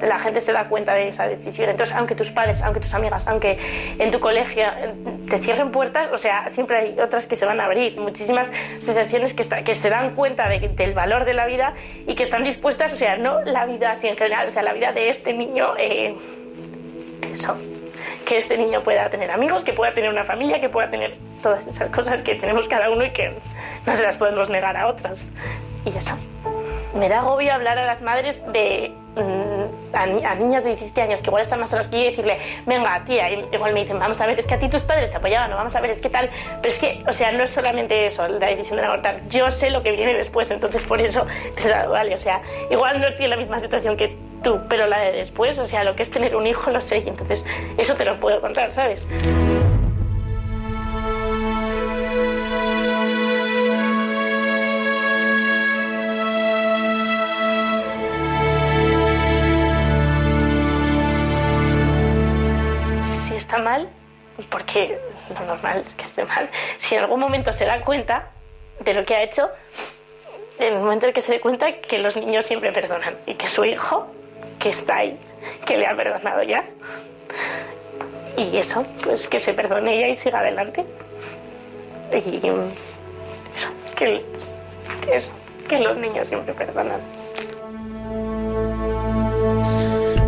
[0.03, 1.71] la gente se da cuenta de esa decisión.
[1.71, 3.59] Entonces, aunque tus padres, aunque tus amigas, aunque
[3.99, 4.65] en tu colegio
[5.29, 7.99] te cierren puertas, o sea, siempre hay otras que se van a abrir.
[7.99, 11.75] Muchísimas asociaciones que, que se dan cuenta del valor de la vida
[12.07, 14.73] y que están dispuestas, o sea, no la vida así en general, o sea, la
[14.73, 16.15] vida de este niño, eh,
[17.33, 17.57] eso,
[18.25, 21.67] que este niño pueda tener amigos, que pueda tener una familia, que pueda tener todas
[21.67, 23.33] esas cosas que tenemos cada uno y que
[23.87, 25.27] no se las podemos negar a otras.
[25.85, 26.17] Y eso.
[26.95, 31.29] Me da agobio hablar a las madres de mm, a, niñas de 17 años que
[31.29, 34.21] igual están más solas que yo y decirle, venga, tía, y igual me dicen, vamos
[34.21, 36.01] a ver, es que a ti tus padres te apoyaban, no vamos a ver, es
[36.01, 39.21] que tal, pero es que, o sea, no es solamente eso, la decisión de abortar,
[39.29, 43.09] yo sé lo que viene después, entonces por eso, pensado, vale, o sea, igual no
[43.09, 46.03] estoy en la misma situación que tú, pero la de después, o sea, lo que
[46.03, 47.45] es tener un hijo lo sé, y entonces
[47.79, 49.05] eso te lo puedo contar, ¿sabes?
[64.75, 64.99] Porque
[65.33, 68.31] lo normal es que esté mal, si en algún momento se da cuenta
[68.81, 69.49] de lo que ha hecho,
[70.59, 73.47] en el momento en que se dé cuenta que los niños siempre perdonan y que
[73.47, 74.09] su hijo,
[74.59, 75.19] que está ahí,
[75.65, 76.65] que le ha perdonado ya,
[78.37, 80.85] y eso, pues que se perdone ella y siga adelante.
[82.13, 84.25] Y eso, que,
[85.11, 85.31] eso,
[85.69, 87.01] que los niños siempre perdonan.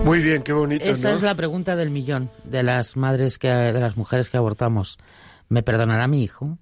[0.07, 0.85] Muy bien, qué bonito.
[0.85, 4.99] Esa es la pregunta del millón de las madres que, de las mujeres que abortamos.
[5.49, 6.59] ¿Me perdonará mi hijo?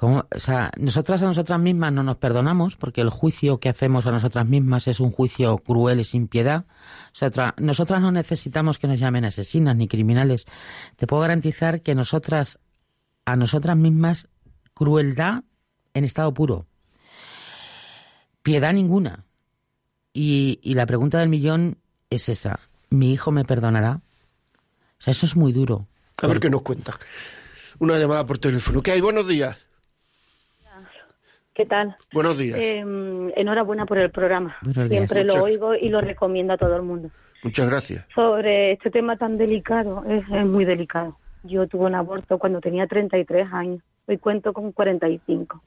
[0.00, 4.10] O sea, nosotras a nosotras mismas no nos perdonamos porque el juicio que hacemos a
[4.10, 6.64] nosotras mismas es un juicio cruel y sin piedad.
[7.08, 10.46] O sea, nosotras no necesitamos que nos llamen asesinas ni criminales.
[10.96, 12.58] Te puedo garantizar que nosotras,
[13.26, 14.30] a nosotras mismas,
[14.72, 15.44] crueldad
[15.92, 16.64] en estado puro.
[18.42, 19.26] Piedad ninguna.
[20.14, 21.81] Y, y la pregunta del millón
[22.14, 22.60] es esa.
[22.90, 24.00] ¿Mi hijo me perdonará?
[24.98, 25.86] O sea, eso es muy duro.
[26.22, 26.98] A ver qué nos cuenta.
[27.78, 28.82] Una llamada por teléfono.
[28.82, 29.00] ¿Qué hay?
[29.00, 29.66] Buenos días.
[31.54, 31.96] ¿Qué tal?
[32.12, 32.58] Buenos días.
[32.58, 34.56] Em, enhorabuena por el programa.
[34.88, 37.10] Siempre lo oigo y lo recomiendo a todo el mundo.
[37.42, 38.06] Muchas gracias.
[38.14, 41.18] Sobre este tema tan delicado, es, es, muy delicado.
[41.42, 43.82] Yo tuve un aborto cuando tenía 33 años.
[44.06, 45.62] Hoy cuento con 45.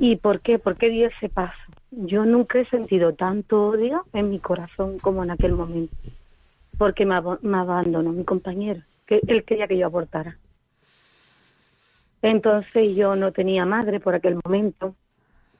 [0.00, 0.58] ¿Y por qué?
[0.58, 1.56] ¿Por qué di ese paso?
[1.90, 5.94] Yo nunca he sentido tanto odio en mi corazón como en aquel momento,
[6.76, 10.36] porque me, abandonó mi compañero, que él quería que yo abortara.
[12.20, 14.94] Entonces yo no tenía madre por aquel momento,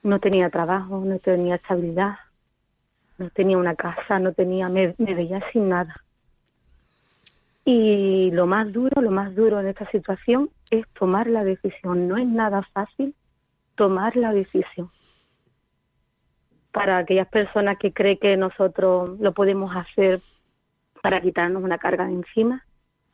[0.03, 2.17] no tenía trabajo, no tenía estabilidad,
[3.17, 5.97] no tenía una casa, no tenía, me, me veía sin nada.
[7.65, 12.07] Y lo más duro, lo más duro en esta situación es tomar la decisión.
[12.07, 13.15] No es nada fácil
[13.77, 14.91] tomar la decisión
[16.73, 20.21] para aquellas personas que creen que nosotros lo podemos hacer
[21.03, 22.65] para quitarnos una carga de encima.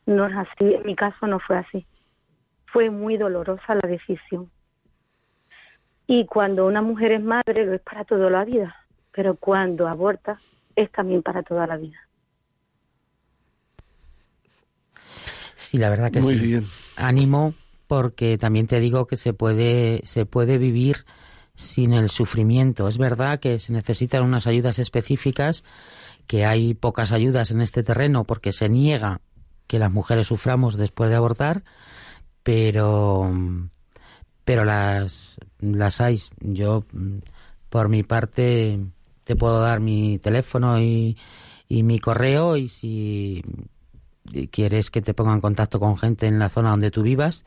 [0.05, 1.85] No es así, en mi caso no fue así.
[2.67, 4.51] Fue muy dolorosa la decisión.
[6.07, 8.75] Y cuando una mujer es madre, lo es para toda la vida,
[9.11, 10.39] pero cuando aborta,
[10.75, 11.97] es también para toda la vida.
[15.55, 16.45] Sí, la verdad que Muy sí.
[16.45, 16.67] bien.
[16.95, 17.53] Ánimo,
[17.87, 20.97] porque también te digo que se puede, se puede vivir
[21.55, 22.87] sin el sufrimiento.
[22.87, 25.63] Es verdad que se necesitan unas ayudas específicas,
[26.27, 29.21] que hay pocas ayudas en este terreno porque se niega
[29.67, 31.63] que las mujeres suframos después de abortar,
[32.43, 33.31] pero
[34.43, 36.21] pero las las hay.
[36.39, 36.81] Yo
[37.69, 38.79] por mi parte
[39.23, 41.17] te puedo dar mi teléfono y,
[41.67, 43.43] y mi correo y si
[44.51, 47.45] quieres que te ponga en contacto con gente en la zona donde tú vivas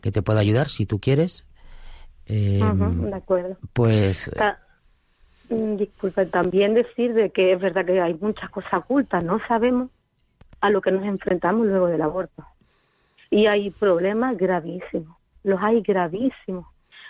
[0.00, 1.44] que te pueda ayudar si tú quieres
[2.26, 3.56] Eh, de acuerdo.
[3.72, 4.58] Pues Ta-
[5.50, 9.90] mm, disculpa, también decir de que es verdad que hay muchas cosas ocultas, no sabemos
[10.60, 12.44] a lo que nos enfrentamos luego del aborto.
[13.30, 16.66] Y hay problemas gravísimos, los hay gravísimos.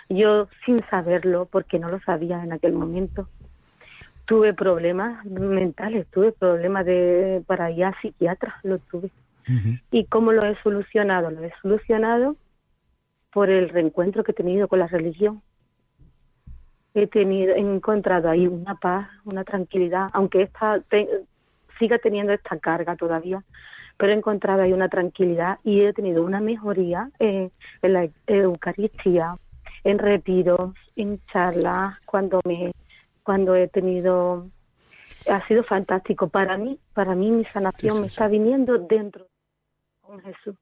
[0.09, 3.29] Yo, sin saberlo, porque no lo sabía en aquel momento,
[4.25, 9.09] tuve problemas mentales, tuve problemas de para ir a psiquiatra, lo tuve.
[9.91, 11.29] ¿Y cómo lo he solucionado?
[11.29, 12.37] Lo he solucionado
[13.33, 15.41] por el reencuentro que he tenido con la religión.
[16.93, 21.09] He tenido, he encontrado ahí una paz, una tranquilidad, aunque esta te-
[21.79, 23.43] siga teniendo esta carga todavía,
[23.97, 27.49] pero he encontrado ahí una tranquilidad y he tenido una mejoría eh,
[27.81, 29.35] en la Eucaristía,
[29.83, 32.71] en retiros, en charlas, cuando me,
[33.23, 34.47] cuando he tenido,
[35.27, 39.25] ha sido fantástico para mí, para mí mi sanación Sí, sí, me está viniendo dentro
[40.01, 40.55] con Jesús.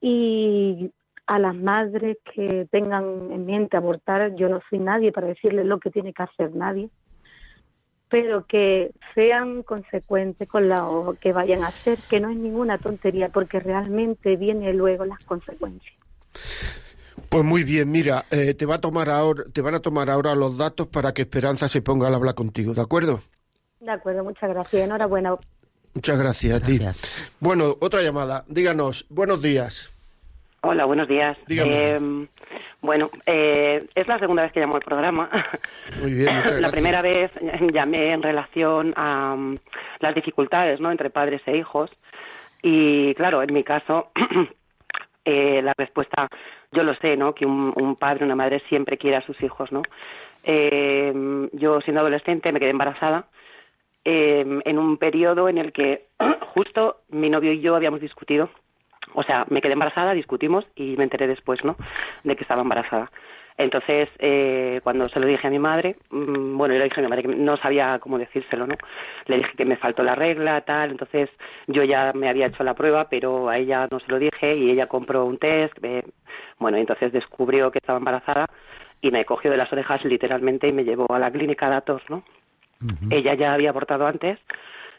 [0.00, 0.92] Y
[1.28, 5.78] a las madres que tengan en mente abortar, yo no soy nadie para decirles lo
[5.78, 6.88] que tiene que hacer nadie,
[8.08, 13.28] pero que sean consecuentes con lo que vayan a hacer, que no es ninguna tontería,
[13.28, 15.94] porque realmente viene luego las consecuencias.
[17.28, 20.34] Pues muy bien, mira, eh, te va a tomar ahora, te van a tomar ahora
[20.34, 23.20] los datos para que Esperanza se ponga al habla contigo, ¿de acuerdo?
[23.80, 24.82] De acuerdo, muchas gracias.
[24.82, 25.36] Enhorabuena.
[25.92, 26.78] Muchas gracias a ti.
[26.78, 27.10] Gracias.
[27.38, 28.46] Bueno, otra llamada.
[28.48, 29.92] Díganos, buenos días.
[30.70, 31.34] Hola, buenos días.
[31.48, 31.96] Eh,
[32.82, 35.30] bueno, eh, es la segunda vez que llamo al programa.
[35.98, 37.30] Muy bien, muchas La primera vez
[37.72, 39.58] llamé en relación a mm,
[40.00, 40.90] las dificultades ¿no?
[40.90, 41.90] entre padres e hijos.
[42.60, 44.10] Y claro, en mi caso,
[45.24, 46.28] eh, la respuesta,
[46.72, 47.34] yo lo sé, ¿no?
[47.34, 49.80] Que un, un padre, una madre siempre quiere a sus hijos, ¿no?
[50.44, 53.24] Eh, yo siendo adolescente me quedé embarazada
[54.04, 56.08] eh, en un periodo en el que
[56.52, 58.50] justo mi novio y yo habíamos discutido
[59.14, 61.76] o sea, me quedé embarazada, discutimos y me enteré después, ¿no?
[62.24, 63.10] De que estaba embarazada.
[63.58, 67.02] Entonces, eh, cuando se lo dije a mi madre, mm, bueno, yo le dije a
[67.02, 68.76] mi madre que no sabía cómo decírselo, ¿no?
[69.26, 71.28] Le dije que me faltó la regla, tal, entonces
[71.66, 74.70] yo ya me había hecho la prueba, pero a ella no se lo dije y
[74.70, 76.04] ella compró un test, eh,
[76.60, 78.46] bueno, entonces descubrió que estaba embarazada
[79.00, 82.22] y me cogió de las orejas literalmente y me llevó a la clínica Datos, ¿no?
[83.10, 84.38] Ella ya había abortado antes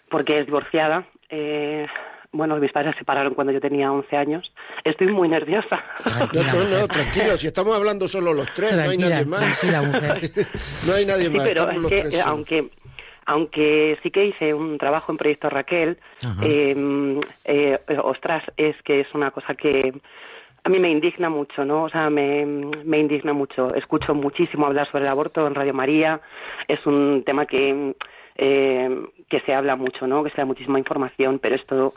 [0.10, 1.06] porque es divorciada.
[1.30, 1.88] Eh,
[2.31, 4.51] bueno, mis padres se separaron cuando yo tenía 11 años.
[4.83, 5.83] Estoy muy nerviosa.
[6.05, 9.39] No, Tranquila, no, no, tranquilo, si estamos hablando solo los tres, no hay nadie más.
[9.59, 10.31] tranquila, mujer.
[10.87, 12.69] no hay nadie Sí, más, pero es los que tres eh, aunque
[13.25, 16.41] aunque sí que hice un trabajo en Proyecto Raquel, Ajá.
[16.43, 19.93] eh, eh, ostras, es que es una cosa que
[20.63, 21.83] a mí me indigna mucho, ¿no?
[21.83, 23.73] O sea, me, me indigna mucho.
[23.75, 26.19] Escucho muchísimo hablar sobre el aborto en Radio María.
[26.67, 27.93] Es un tema que
[28.41, 28.89] eh,
[29.28, 30.23] que se habla mucho, ¿no?
[30.23, 31.93] Que se da muchísima información, pero esto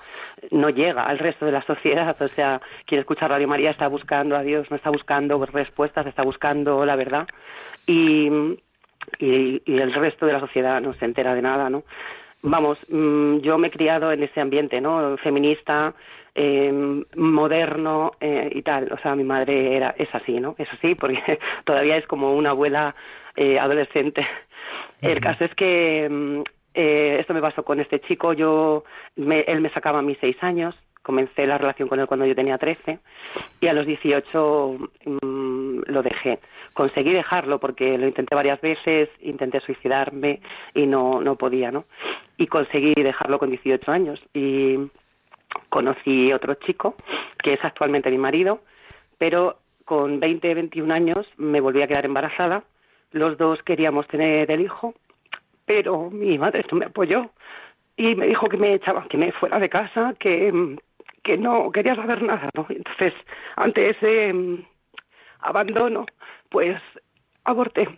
[0.51, 2.21] no llega al resto de la sociedad.
[2.21, 6.25] O sea, quien escucha Radio María está buscando a Dios, no está buscando respuestas, está
[6.25, 7.29] buscando la verdad.
[7.87, 8.29] Y,
[9.21, 11.85] y, el resto de la sociedad no se entera de nada, ¿no?
[12.43, 15.17] Vamos, mm, yo me he criado en ese ambiente, ¿no?
[15.19, 15.95] Feminista,
[16.35, 18.93] eh, moderno eh, y tal.
[18.93, 20.57] O sea, mi madre era es así, ¿no?
[20.59, 22.97] Es así porque todavía es como una abuela
[23.37, 24.27] eh, adolescente.
[25.03, 26.41] El caso es que mm,
[26.75, 28.33] eh, esto me pasó con este chico.
[28.33, 28.85] Yo,
[29.17, 30.75] me- él me sacaba a mis seis años.
[31.03, 33.01] Comencé la relación con él cuando yo tenía 13
[33.61, 36.39] y a los 18 mm, lo dejé.
[36.75, 40.41] Conseguí dejarlo porque lo intenté varias veces, intenté suicidarme
[40.75, 41.87] y no, no podía, ¿no?
[42.37, 44.79] Y conseguí dejarlo con 18 años y
[45.69, 46.95] conocí otro chico
[47.43, 48.61] que es actualmente mi marido,
[49.19, 52.63] pero con 20, 21 años me volví a quedar embarazada.
[53.13, 54.95] Los dos queríamos tener el hijo,
[55.67, 57.31] pero mi madre no me apoyó
[57.97, 60.77] y me dijo que me echaba, que me fuera de casa, que, mm,
[61.23, 62.67] que no quería saber nada, ¿no?
[62.69, 63.13] Entonces,
[63.57, 64.65] ante ese mm,
[65.41, 66.07] abandono,
[66.51, 66.81] pues
[67.45, 67.89] aborté.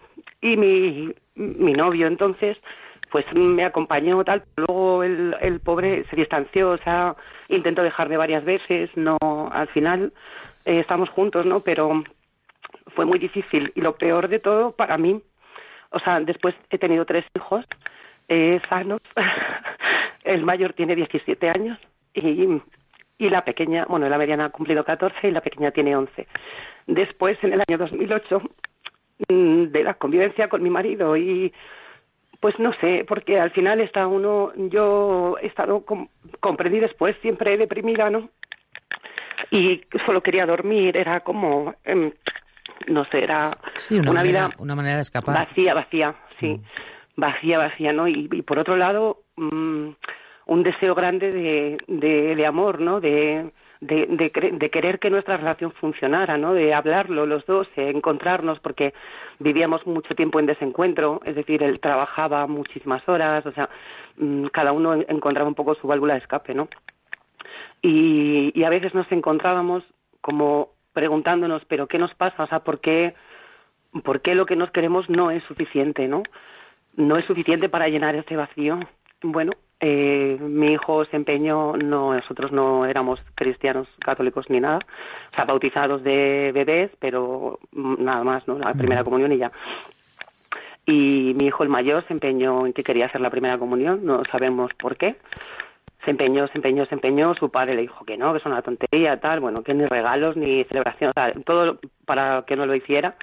[0.41, 2.59] Y mi, mi novio entonces,
[3.11, 7.15] pues me acompañó tal, luego el, el pobre se distanció, o sea,
[7.49, 9.17] intentó dejarme varias veces, no,
[9.53, 10.13] al final
[10.65, 11.61] eh, estamos juntos, ¿no?
[11.61, 12.03] Pero
[12.89, 15.21] fue muy difícil y lo peor de todo para mí,
[15.91, 17.65] o sea, después he tenido tres hijos
[18.29, 19.01] eh, sanos,
[20.25, 21.79] el mayor tiene 17 años
[22.15, 22.61] y,
[23.19, 26.27] y la pequeña, bueno, la mediana ha cumplido 14 y la pequeña tiene 11.
[26.87, 28.43] Después, en el año 2008,
[29.29, 31.53] mm, de la convivencia con mi marido y
[32.41, 36.09] pues no sé, porque al final está uno, yo he estado, com-
[36.41, 38.29] comprendí después, siempre deprimida, ¿no?
[39.51, 42.13] Y solo quería dormir, era como, em,
[42.89, 45.35] no sé, era Sí, una, una manera, vida una manera de escapar.
[45.35, 46.61] vacía, vacía, sí,
[47.17, 48.09] vacía, vacía, ¿no?
[48.09, 49.89] Y, y por otro lado, mm,
[50.47, 53.01] un deseo grande de, de, de amor, ¿no?
[53.01, 53.51] De,
[53.81, 56.55] de, de, querer que nuestra relación funcionara, ¿no?
[56.55, 58.95] De hablarlo los dos, de encontrarnos, porque
[59.41, 63.69] vivíamos mucho tiempo en desencuentro, es decir, él trabajaba muchísimas horas, o sea,
[64.17, 66.69] mm, cada uno encontraba un poco su válvula de escape, ¿no?
[67.83, 69.83] Y, y a veces nos encontrábamos
[70.21, 72.45] como preguntándonos, ¿pero qué nos pasa?
[72.45, 73.15] O sea, ¿por qué,
[74.03, 76.23] ¿por qué lo que nos queremos no es suficiente, ¿no?
[76.97, 78.81] No es suficiente para llenar ese vacío.
[79.23, 84.79] Bueno, eh, mi hijo se empeñó, no, nosotros no éramos cristianos católicos ni nada,
[85.33, 88.59] o sea, bautizados de bebés, pero nada más, ¿no?
[88.59, 89.53] La primera comunión y ya.
[90.87, 94.23] Y mi hijo el mayor se empeñó en que quería hacer la primera comunión, no
[94.31, 95.17] sabemos por qué.
[96.05, 98.63] Se empeñó, se empeñó, se empeñó, su padre le dijo que no, que es una
[98.63, 102.75] tontería, tal, bueno, que ni regalos ni celebración, o sea, todo para que no lo
[102.75, 103.17] hiciera.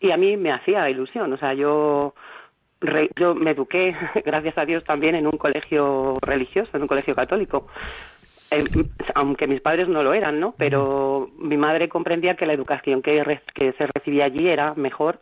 [0.00, 2.14] Y a mí me hacía ilusión, o sea, yo
[3.16, 7.66] yo me eduqué, gracias a Dios, también en un colegio religioso, en un colegio católico.
[8.50, 8.64] Eh,
[9.14, 10.54] aunque mis padres no lo eran, ¿no?
[10.58, 15.20] Pero mi madre comprendía que la educación que, que se recibía allí era mejor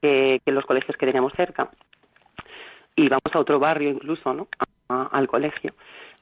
[0.00, 1.70] que, que, los colegios que teníamos cerca.
[2.96, 4.48] Y vamos a otro barrio incluso, ¿no?
[4.88, 5.72] al colegio.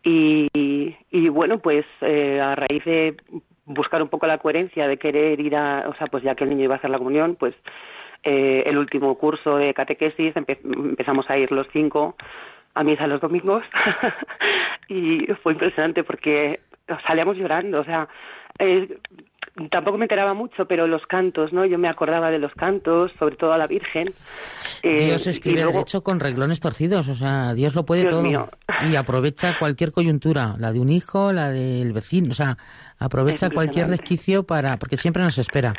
[0.02, 3.16] Y, y bueno, pues eh, a raíz de
[3.66, 6.50] buscar un poco la coherencia de querer ir a, o sea, pues ya que el
[6.50, 7.54] niño iba a hacer la comunión, pues
[8.22, 12.16] eh, el último curso de catequesis, empezamos a ir los cinco
[12.74, 13.64] a misa los domingos.
[14.88, 16.58] Y fue impresionante porque
[17.06, 18.08] salíamos llorando, o sea,
[18.58, 18.98] eh,
[19.70, 21.64] tampoco me enteraba mucho, pero los cantos, ¿no?
[21.66, 24.08] Yo me acordaba de los cantos, sobre todo a la Virgen.
[24.82, 28.22] Eh, Dios escribe derecho con reglones torcidos, o sea, Dios lo puede todo
[28.90, 32.56] y aprovecha cualquier coyuntura, la de un hijo, la del vecino, o sea,
[32.98, 35.74] aprovecha cualquier resquicio para, porque siempre nos espera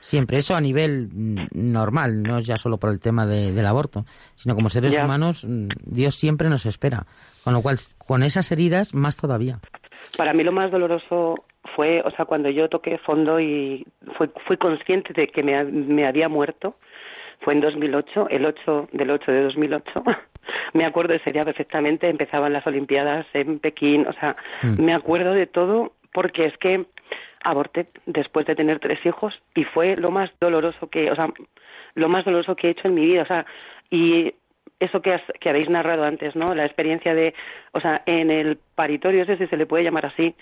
[0.00, 0.38] siempre.
[0.38, 4.04] Eso a nivel mm, normal, no es ya solo por el tema del aborto,
[4.34, 7.06] sino como seres humanos, mm, Dios siempre nos espera.
[7.44, 9.60] Con lo cual, con esas heridas, más todavía.
[10.16, 11.44] Para mí lo más doloroso
[11.76, 16.06] fue, o sea, cuando yo toqué fondo y fui, fui consciente de que me, me
[16.06, 16.76] había muerto,
[17.40, 20.04] fue en 2008, el 8 del 8 de 2008.
[20.74, 24.82] me acuerdo ese día perfectamente, empezaban las Olimpiadas en Pekín, o sea, mm.
[24.82, 26.86] me acuerdo de todo porque es que
[27.42, 31.28] aborté después de tener tres hijos y fue lo más doloroso que, o sea,
[31.94, 33.46] lo más doloroso que he hecho en mi vida, o sea,
[33.90, 34.34] y
[34.78, 36.54] eso que, que habéis narrado antes, ¿no?
[36.54, 37.34] La experiencia de,
[37.72, 40.34] o sea, en el paritorio, ese si se le puede llamar así,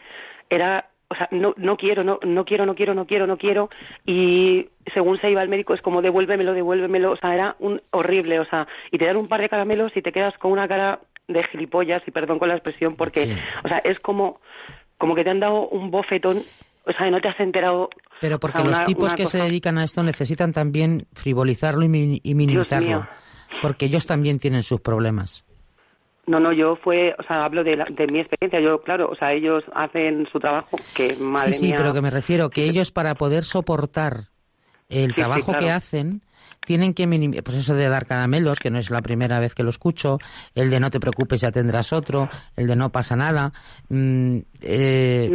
[0.50, 3.70] era, o sea, no, no quiero, no, no quiero, no quiero, no quiero, no quiero,
[4.04, 8.40] y según se iba el médico es como devuélvemelo, devuélvemelo, o sea, era un horrible,
[8.40, 11.00] o sea, y te dan un par de caramelos y te quedas con una cara
[11.26, 14.40] de gilipollas, y perdón con la expresión, porque, o sea, es como,
[14.98, 16.42] como que te han dado un bofetón
[16.88, 17.90] o sea, no te has enterado.
[18.20, 23.06] Pero porque los tipos que se dedican a esto necesitan también frivolizarlo y, minimizarlo.
[23.60, 25.44] Porque ellos también tienen sus problemas.
[26.28, 28.60] No, no, yo fue, o sea, hablo de, de, mi experiencia.
[28.60, 32.10] Yo, claro, o sea, ellos hacen su trabajo, que madre Sí, sí, pero que me
[32.10, 34.28] refiero que ellos para poder soportar
[34.90, 36.22] el trabajo que hacen
[36.66, 39.62] tienen que minimizar, pues eso de dar caramelos, que no es la primera vez que
[39.62, 40.18] lo escucho,
[40.54, 43.52] el de no te preocupes, ya tendrás otro, el de no pasa nada.
[43.88, 45.30] Mm, eh,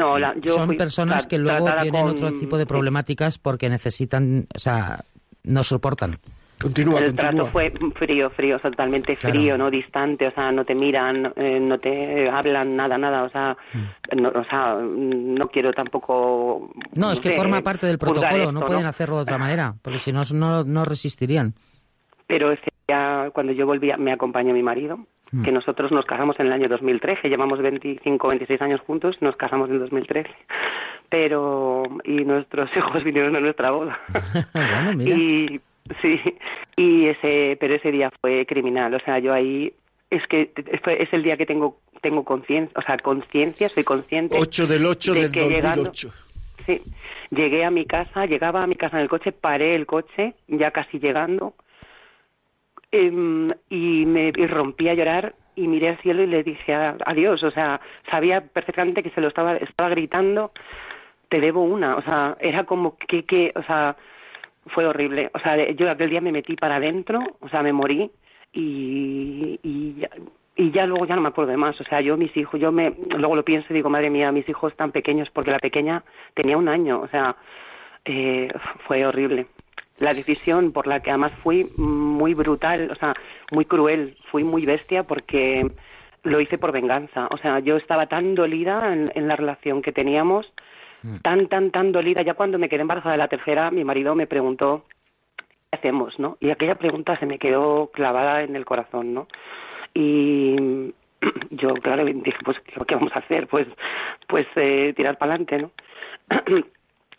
[0.45, 5.03] son personas que luego tienen otro tipo de problemáticas porque necesitan, o sea,
[5.43, 6.19] no soportan.
[6.59, 11.33] Continúa, el trato fue frío, frío, totalmente frío, no distante, o sea, no te miran,
[11.35, 14.21] eh, no te hablan, nada, nada, o sea, mm.
[14.21, 16.69] no, o sea, no quiero tampoco.
[16.95, 20.13] No, es que forma parte del protocolo, no pueden hacerlo de otra manera, porque si
[20.13, 21.53] no, no, no resistirían.
[22.27, 24.99] Pero ese día, cuando yo volvía, me acompañó mi marido,
[25.31, 25.43] mm.
[25.43, 29.69] que nosotros nos casamos en el año 2013, llevamos 25, 26 años juntos, nos casamos
[29.69, 30.29] en 2013
[31.13, 33.99] pero y nuestros hijos vinieron a nuestra boda.
[34.53, 35.15] bueno, mira.
[35.15, 35.61] Y
[36.01, 36.19] Sí,
[36.77, 39.73] y ese, pero ese día fue criminal, o sea, yo ahí
[40.09, 44.35] es que es el día que tengo tengo conciencia, o sea, conciencia, soy consciente.
[44.37, 46.09] 8 del 8 del 2008.
[46.65, 46.81] sí,
[47.31, 50.71] llegué a mi casa, llegaba a mi casa en el coche, paré el coche, ya
[50.71, 51.53] casi llegando,
[52.91, 57.51] em, y me rompí a llorar y miré al cielo y le dije adiós, o
[57.51, 57.79] sea,
[58.09, 60.51] sabía perfectamente que se lo estaba, estaba gritando,
[61.29, 63.95] te debo una, o sea, era como que, que, o sea,
[64.67, 65.29] fue horrible.
[65.33, 68.11] O sea, yo aquel día me metí para adentro, o sea, me morí
[68.51, 70.09] y, y, ya,
[70.55, 71.79] y ya luego ya no me acuerdo de más.
[71.79, 74.47] O sea, yo, mis hijos, yo me, luego lo pienso y digo, madre mía, mis
[74.47, 76.03] hijos tan pequeños, porque la pequeña
[76.33, 77.35] tenía un año, o sea,
[78.05, 78.51] eh,
[78.87, 79.47] fue horrible.
[79.99, 83.13] La decisión por la que además fui muy brutal, o sea,
[83.51, 85.69] muy cruel, fui muy bestia porque
[86.23, 87.27] lo hice por venganza.
[87.31, 90.51] O sea, yo estaba tan dolida en la relación que teníamos.
[91.21, 92.21] Tan, tan, tan dolida.
[92.21, 94.85] Ya cuando me quedé embarazada de la tercera, mi marido me preguntó,
[95.37, 96.17] ¿qué hacemos?
[96.19, 96.37] ¿no?
[96.39, 99.27] Y aquella pregunta se me quedó clavada en el corazón, ¿no?
[99.93, 100.93] Y,
[101.51, 103.47] yo, claro, dije, pues, ¿qué vamos a hacer?
[103.47, 103.67] Pues,
[104.27, 105.71] pues eh, tirar para adelante, ¿no?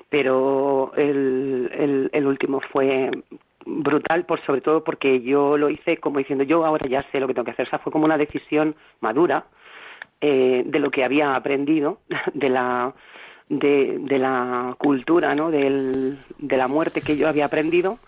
[0.08, 3.10] Pero el, el, el último fue
[3.66, 7.26] brutal, por sobre todo porque yo lo hice como diciendo, yo ahora ya sé lo
[7.26, 7.66] que tengo que hacer.
[7.66, 9.46] O sea, fue como una decisión madura
[10.20, 11.98] eh, de lo que había aprendido,
[12.34, 12.94] de la,
[13.48, 15.50] de, de la cultura, ¿no?
[15.50, 17.98] Del, de la muerte que yo había aprendido.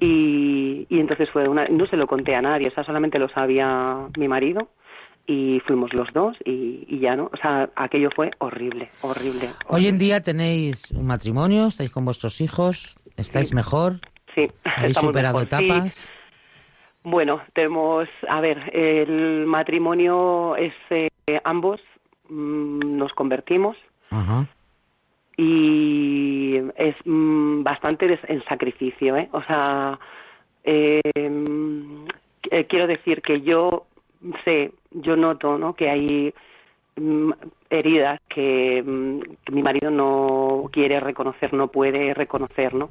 [0.00, 3.28] Y, y entonces fue una, no se lo conté a nadie, o sea, solamente lo
[3.30, 4.68] sabía mi marido
[5.26, 9.86] y fuimos los dos y, y, ya no, o sea, aquello fue horrible, horrible, Hoy
[9.86, 14.00] en día tenéis un matrimonio, estáis con vuestros hijos, estáis mejor,
[14.34, 16.10] sí, habéis superado etapas.
[17.02, 21.08] Bueno, tenemos, a ver, el matrimonio es eh,
[21.44, 21.80] ambos
[22.28, 23.76] mmm, nos convertimos
[24.10, 24.46] Ajá.
[25.38, 29.28] Y es mmm, bastante en sacrificio, ¿eh?
[29.32, 29.98] O sea,
[30.64, 31.00] eh,
[32.50, 33.86] eh, quiero decir que yo
[34.44, 35.74] sé, yo noto, ¿no?
[35.74, 36.34] Que hay
[36.96, 37.30] mmm,
[37.70, 38.82] heridas que,
[39.44, 42.90] que, mi marido no quiere reconocer, no puede reconocer, ¿no?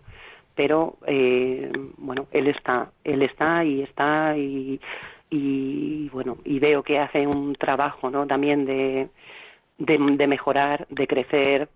[0.56, 4.80] Pero eh, bueno, él está, él está y está y
[5.30, 9.10] y bueno y veo que hace un trabajo no también de,
[9.78, 11.68] de mejorar de crecer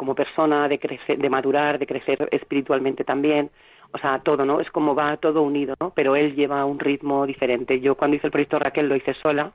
[0.00, 3.50] como persona de crecer de madurar de crecer espiritualmente también.
[3.92, 7.80] O sea todo no es como va todo unido pero él lleva un ritmo diferente.
[7.80, 9.52] Yo cuando hice el proyecto Raquel lo hice sola.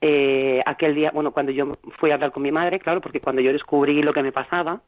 [0.00, 3.42] Eh, aquel día bueno cuando yo fui a hablar con mi madre claro porque cuando
[3.42, 4.80] yo descubrí lo que me pasaba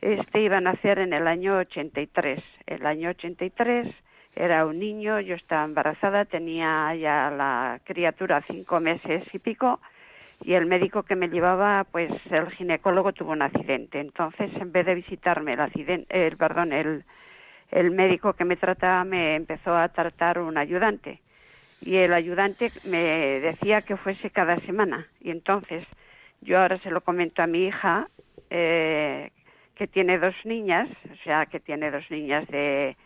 [0.00, 2.40] Este iba a nacer en el año 83.
[2.66, 3.92] El año 83
[4.34, 9.80] era un niño, yo estaba embarazada, tenía ya la criatura cinco meses y pico
[10.42, 14.00] y el médico que me llevaba, pues el ginecólogo tuvo un accidente.
[14.00, 17.04] Entonces, en vez de visitarme el accidente, el perdón, el,
[17.70, 21.20] el médico que me trataba me empezó a tratar un ayudante
[21.80, 25.86] y el ayudante me decía que fuese cada semana y entonces
[26.42, 28.08] yo ahora se lo comento a mi hija
[28.50, 29.30] eh,
[29.74, 32.96] que tiene dos niñas, o sea, que tiene dos niñas de,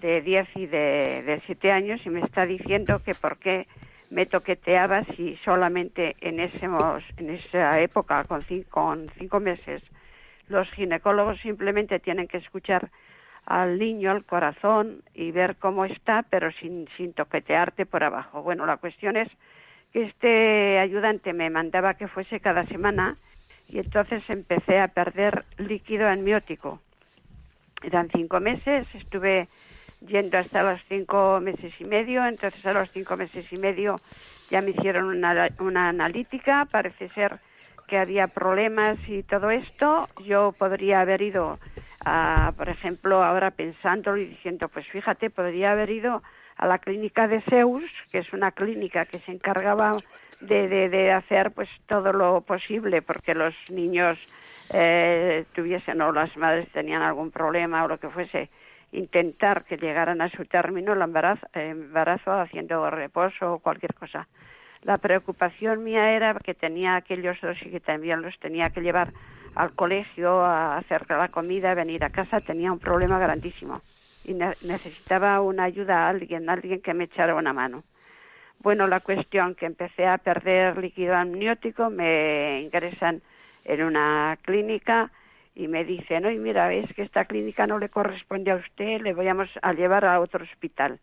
[0.00, 3.66] de 10 y de, de 7 años y me está diciendo que por qué
[4.10, 6.66] me toqueteaba si solamente en, ese,
[7.16, 9.82] en esa época, con cinco, con cinco meses,
[10.48, 12.90] los ginecólogos simplemente tienen que escuchar
[13.46, 18.42] al niño, al corazón y ver cómo está, pero sin, sin toquetearte por abajo.
[18.42, 19.28] Bueno, la cuestión es
[19.92, 23.16] que este ayudante me mandaba que fuese cada semana
[23.68, 26.80] y entonces empecé a perder líquido amniótico.
[27.82, 29.48] Eran cinco meses, estuve
[30.06, 33.96] yendo hasta los cinco meses y medio, entonces a los cinco meses y medio
[34.50, 37.40] ya me hicieron una, una analítica, parece ser
[37.86, 40.08] que había problemas y todo esto.
[40.24, 41.58] Yo podría haber ido,
[42.04, 46.22] a, por ejemplo, ahora pensándolo y diciendo, pues fíjate, podría haber ido
[46.56, 49.96] a la clínica de Zeus, que es una clínica que se encargaba
[50.40, 54.18] de, de, de hacer pues todo lo posible porque los niños
[54.72, 58.50] eh, tuviesen o las madres tenían algún problema o lo que fuese,
[58.94, 64.28] intentar que llegaran a su término el embarazo, embarazo haciendo reposo o cualquier cosa.
[64.82, 69.12] La preocupación mía era que tenía aquellos dos y que también los tenía que llevar
[69.54, 73.80] al colegio, a hacer la comida, a venir a casa, tenía un problema grandísimo
[74.24, 77.84] y necesitaba una ayuda a alguien, alguien que me echara una mano.
[78.60, 83.20] Bueno, la cuestión que empecé a perder líquido amniótico, me ingresan
[83.64, 85.10] en una clínica
[85.54, 89.12] y me dicen, oye, mira, es que esta clínica no le corresponde a usted, le
[89.12, 90.98] vamos a llevar a otro hospital.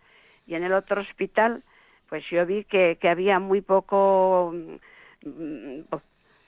[0.45, 1.63] Y en el otro hospital,
[2.09, 4.53] pues yo vi que, que había muy poco,
[5.23, 5.81] mm,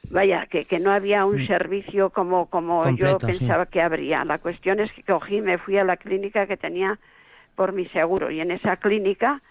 [0.10, 4.26] vaya, que, que no había un servicio como, como yo pensaba que habría.
[4.26, 7.00] La cuestión es que cogí, me fui a la clínica que tenía
[7.56, 9.42] por mi seguro y en esa clínica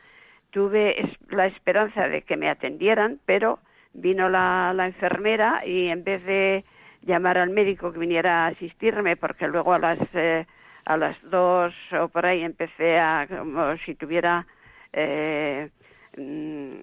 [0.51, 3.61] tuve la esperanza de que me atendieran, pero
[3.95, 6.65] vino la, la enfermera y en vez de
[7.03, 10.47] llamar al médico que viniera a asistirme, porque luego a las eh,
[10.85, 14.47] a las dos o por ahí empecé a como si tuviera
[14.93, 15.69] eh,
[16.17, 16.75] mm,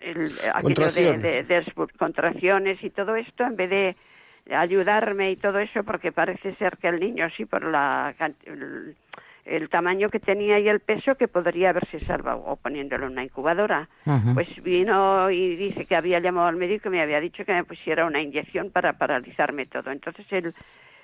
[0.00, 0.28] el,
[1.20, 3.96] de, de, contracciones y todo esto, en vez de
[4.54, 8.14] ayudarme y todo eso, porque parece ser que el niño sí por la
[9.44, 13.24] el tamaño que tenía y el peso que podría haberse salvado o poniéndolo en una
[13.24, 13.88] incubadora.
[14.34, 17.64] Pues vino y dice que había llamado al médico y me había dicho que me
[17.64, 19.90] pusiera una inyección para paralizarme todo.
[19.90, 20.54] Entonces el,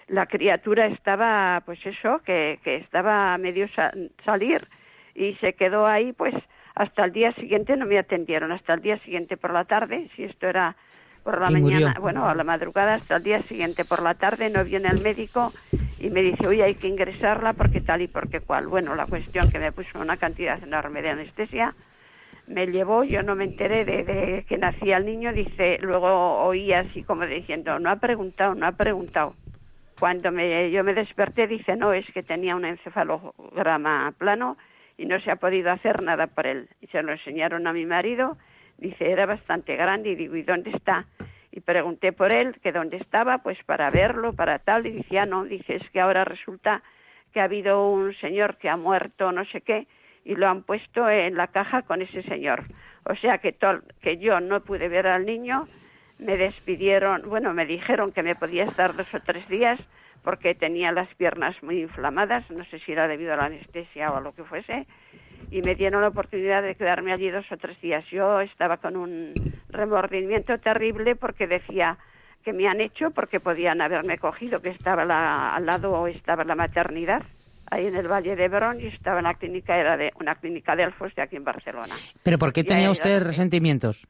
[0.08, 3.68] la criatura estaba, pues eso, que, que estaba a medio
[4.24, 4.66] salir
[5.14, 6.34] y se quedó ahí, pues
[6.74, 10.24] hasta el día siguiente no me atendieron, hasta el día siguiente por la tarde, si
[10.24, 10.76] esto era
[11.24, 14.62] por la mañana, bueno, a la madrugada hasta el día siguiente por la tarde no
[14.62, 15.52] viene el médico
[15.98, 18.66] y me dice, oye, hay que ingresarla porque tal y porque cual.
[18.66, 21.74] Bueno, la cuestión que me puso una cantidad enorme de anestesia,
[22.46, 27.02] me llevó, yo no me enteré de, que nacía el niño, dice, luego oí así
[27.02, 29.34] como diciendo, no ha preguntado, no ha preguntado.
[29.98, 34.58] Cuando me, yo me desperté, dice, no, es que tenía un encefalograma plano
[34.98, 36.68] y no se ha podido hacer nada por él.
[36.80, 38.36] Y se lo enseñaron a mi marido,
[38.76, 41.06] dice, era bastante grande y digo, ¿y dónde está?
[41.56, 45.44] Y pregunté por él, que dónde estaba, pues para verlo, para tal, y decía, no,
[45.44, 46.82] dice, es que ahora resulta
[47.32, 49.86] que ha habido un señor que ha muerto, no sé qué,
[50.22, 52.64] y lo han puesto en la caja con ese señor.
[53.04, 53.56] O sea que,
[54.02, 55.66] que yo no pude ver al niño,
[56.18, 59.80] me despidieron, bueno, me dijeron que me podía estar dos o tres días
[60.22, 64.16] porque tenía las piernas muy inflamadas, no sé si era debido a la anestesia o
[64.16, 64.86] a lo que fuese,
[65.50, 68.04] y me dieron la oportunidad de quedarme allí dos o tres días.
[68.10, 69.32] Yo estaba con un
[69.68, 71.98] remordimiento terrible porque decía
[72.44, 77.22] que me han hecho porque podían haberme cogido, que estaba al lado estaba la maternidad
[77.70, 80.76] ahí en el Valle de Verón y estaba en la clínica, era de una clínica
[80.76, 81.94] de Alfos de aquí en Barcelona.
[82.22, 84.06] ¿Pero por qué tenía usted resentimientos?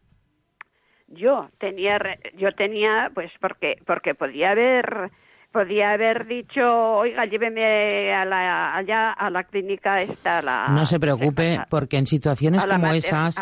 [1.08, 1.98] Yo tenía,
[2.34, 5.10] yo tenía, pues porque, porque podía haber
[5.56, 6.60] podía haber dicho,
[6.98, 10.42] oiga, lléveme a la, allá a la clínica esta.
[10.42, 13.36] La, no se preocupe, porque en situaciones como esas,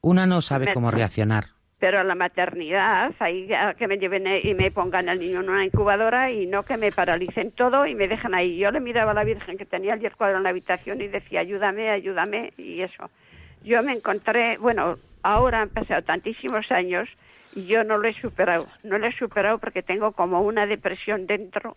[0.00, 1.46] una no sabe cómo reaccionar.
[1.80, 5.64] Pero a la maternidad, ahí que me lleven y me pongan al niño en una
[5.64, 8.56] incubadora y no que me paralicen todo y me dejen ahí.
[8.56, 11.08] Yo le miraba a la Virgen que tenía el 10 cuadro en la habitación y
[11.08, 13.10] decía, ayúdame, ayúdame, y eso.
[13.64, 17.08] Yo me encontré, bueno, ahora han pasado tantísimos años
[17.54, 18.66] yo no lo he superado.
[18.84, 21.76] No lo he superado porque tengo como una depresión dentro,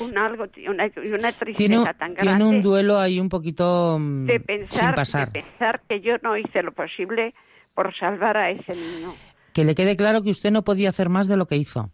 [0.00, 2.22] un algo, una, una tristeza tan grande.
[2.22, 5.32] Tiene un duelo ahí un poquito mm, de pensar, sin pasar.
[5.32, 7.34] De pensar que yo no hice lo posible
[7.74, 9.14] por salvar a ese niño.
[9.52, 11.90] Que le quede claro que usted no podía hacer más de lo que hizo.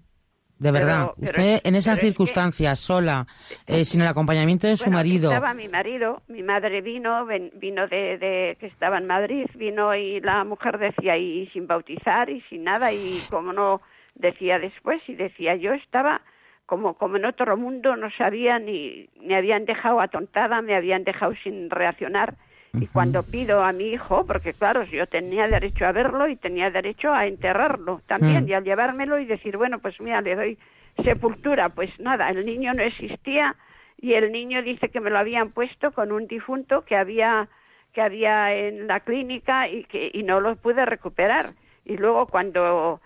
[0.58, 3.26] De verdad, usted en esas circunstancias, sola,
[3.66, 5.30] eh, sin el acompañamiento de su marido.
[5.30, 10.20] Estaba mi marido, mi madre vino, vino de, de, que estaba en Madrid, vino y
[10.20, 13.80] la mujer decía y sin bautizar y sin nada y como no
[14.14, 16.22] decía después y decía yo estaba
[16.66, 21.34] como como en otro mundo, no sabía ni me habían dejado atontada, me habían dejado
[21.42, 22.36] sin reaccionar
[22.80, 26.70] y cuando pido a mi hijo, porque claro, yo tenía derecho a verlo y tenía
[26.70, 28.48] derecho a enterrarlo también, mm.
[28.48, 30.58] y al llevármelo y decir, bueno, pues mira, le doy
[31.02, 33.56] sepultura, pues nada, el niño no existía
[34.00, 37.48] y el niño dice que me lo habían puesto con un difunto que había
[37.92, 41.52] que había en la clínica y que y no lo pude recuperar.
[41.84, 43.00] Y luego cuando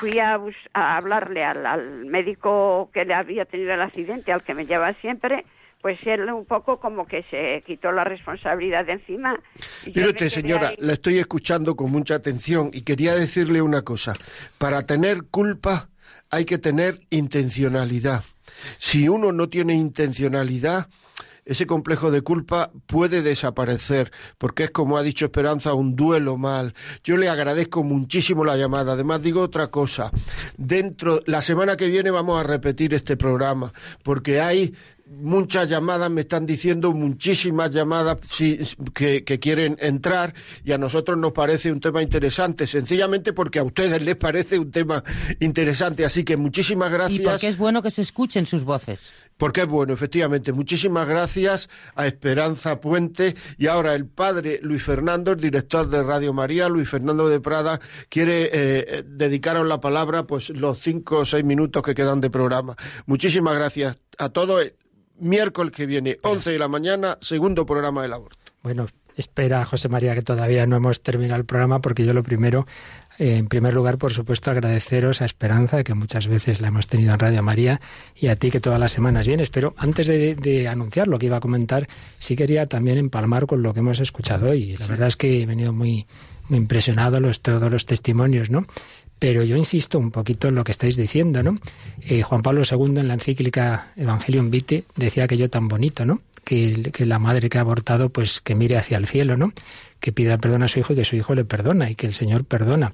[0.00, 0.40] fui a,
[0.72, 4.92] a hablarle al, al, médico que le había tenido el accidente, al que me lleva
[4.94, 5.44] siempre,
[5.86, 9.38] pues él un poco como que se quitó la responsabilidad de encima.
[9.86, 14.14] Mire señora, la estoy escuchando con mucha atención y quería decirle una cosa.
[14.58, 15.88] Para tener culpa
[16.28, 18.24] hay que tener intencionalidad.
[18.78, 20.88] Si uno no tiene intencionalidad,
[21.44, 26.74] ese complejo de culpa puede desaparecer, porque es como ha dicho Esperanza, un duelo mal.
[27.04, 28.94] Yo le agradezco muchísimo la llamada.
[28.94, 30.10] Además, digo otra cosa.
[30.56, 33.72] Dentro, la semana que viene vamos a repetir este programa,
[34.02, 34.74] porque hay
[35.06, 38.18] muchas llamadas, me están diciendo muchísimas llamadas
[38.94, 40.34] que, quieren entrar
[40.64, 44.70] y a nosotros nos parece un tema interesante, sencillamente porque a ustedes les parece un
[44.70, 45.04] tema
[45.40, 46.04] interesante.
[46.04, 47.20] Así que muchísimas gracias.
[47.20, 49.12] Y porque es bueno que se escuchen sus voces.
[49.36, 50.52] Porque es bueno, efectivamente.
[50.52, 56.32] Muchísimas gracias a Esperanza Puente y ahora el padre Luis Fernando, el director de Radio
[56.32, 61.44] María, Luis Fernando de Prada, quiere eh, dedicaros la palabra pues los cinco o seis
[61.44, 62.76] minutos que quedan de programa.
[63.06, 64.72] Muchísimas gracias a todos.
[65.18, 68.38] Miércoles que viene, 11 de la mañana, segundo programa del aborto.
[68.62, 68.86] Bueno,
[69.16, 72.66] espera, José María, que todavía no hemos terminado el programa, porque yo lo primero,
[73.18, 77.12] eh, en primer lugar, por supuesto, agradeceros a Esperanza, que muchas veces la hemos tenido
[77.12, 77.80] en Radio María,
[78.14, 79.50] y a ti, que todas las semanas vienes.
[79.50, 81.86] Pero antes de, anunciar lo que iba a comentar,
[82.18, 84.76] sí quería también empalmar con lo que hemos escuchado hoy.
[84.76, 86.06] La verdad es que he venido muy,
[86.48, 88.66] muy impresionado los, todos los testimonios, ¿no?
[89.18, 91.58] Pero yo insisto un poquito en lo que estáis diciendo, ¿no?
[92.02, 96.20] Eh, Juan Pablo II en la encíclica Evangelium Vitae decía que yo tan bonito, ¿no?
[96.44, 99.52] Que, que, la madre que ha abortado, pues que mire hacia el cielo, ¿no?
[100.00, 102.12] Que pida perdón a su hijo y que su hijo le perdona y que el
[102.12, 102.92] Señor perdona.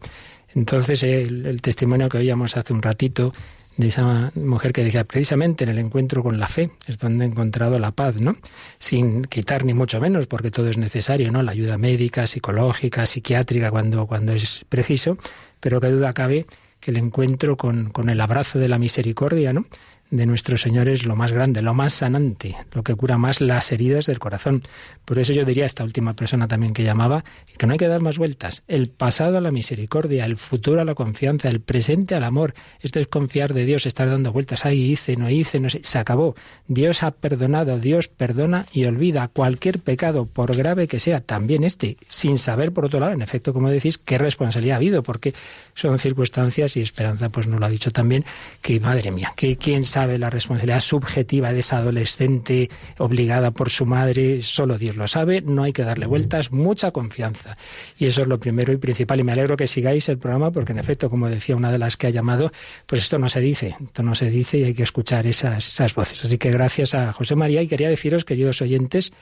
[0.55, 3.33] Entonces, el, el testimonio que oíamos hace un ratito
[3.77, 7.29] de esa mujer que decía, precisamente en el encuentro con la fe es donde he
[7.29, 8.37] encontrado la paz, ¿no?
[8.79, 11.43] Sin quitar ni mucho menos, porque todo es necesario, ¿no?
[11.43, 15.17] La ayuda médica, psicológica, psiquiátrica, cuando, cuando es preciso,
[15.63, 16.45] pero qué duda cabe
[16.81, 19.65] que el encuentro con, con el abrazo de la misericordia, ¿no?
[20.13, 23.73] De nuestro Señor es lo más grande, lo más sanante, lo que cura más las
[23.73, 24.63] heridas del corazón.
[25.07, 27.25] Por eso yo diría a esta última persona también que llamaba
[27.57, 28.63] que no hay que dar más vueltas.
[28.69, 32.53] El pasado a la misericordia, el futuro a la confianza, el presente al amor.
[32.81, 34.67] Esto es confiar de Dios, estar dando vueltas.
[34.67, 35.81] Ahí hice, no hice, no sé.
[35.83, 36.37] Se acabó.
[36.69, 41.97] Dios ha perdonado, Dios perdona y olvida cualquier pecado, por grave que sea, también este,
[42.07, 45.33] sin saber por otro lado, en efecto, como decís, qué responsabilidad ha habido, porque
[45.75, 48.27] son circunstancias y Esperanza pues nos lo ha dicho también,
[48.61, 53.71] que madre mía, que quién sabe sabe la responsabilidad subjetiva de esa adolescente obligada por
[53.71, 57.57] su madre, solo Dios lo sabe, no hay que darle vueltas, mucha confianza.
[57.97, 59.21] Y eso es lo primero y principal.
[59.21, 61.97] Y me alegro que sigáis el programa porque, en efecto, como decía una de las
[61.97, 62.51] que ha llamado,
[62.87, 65.95] pues esto no se dice, esto no se dice y hay que escuchar esas, esas
[65.95, 66.25] voces.
[66.25, 69.13] Así que gracias a José María y quería deciros, queridos oyentes,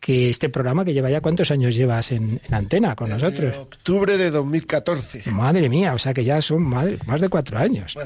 [0.00, 3.56] que este programa que lleva ya cuántos años llevas en, antena con nosotros.
[3.56, 5.30] octubre de 2014.
[5.30, 7.96] Madre mía, o sea que ya son más de cuatro años.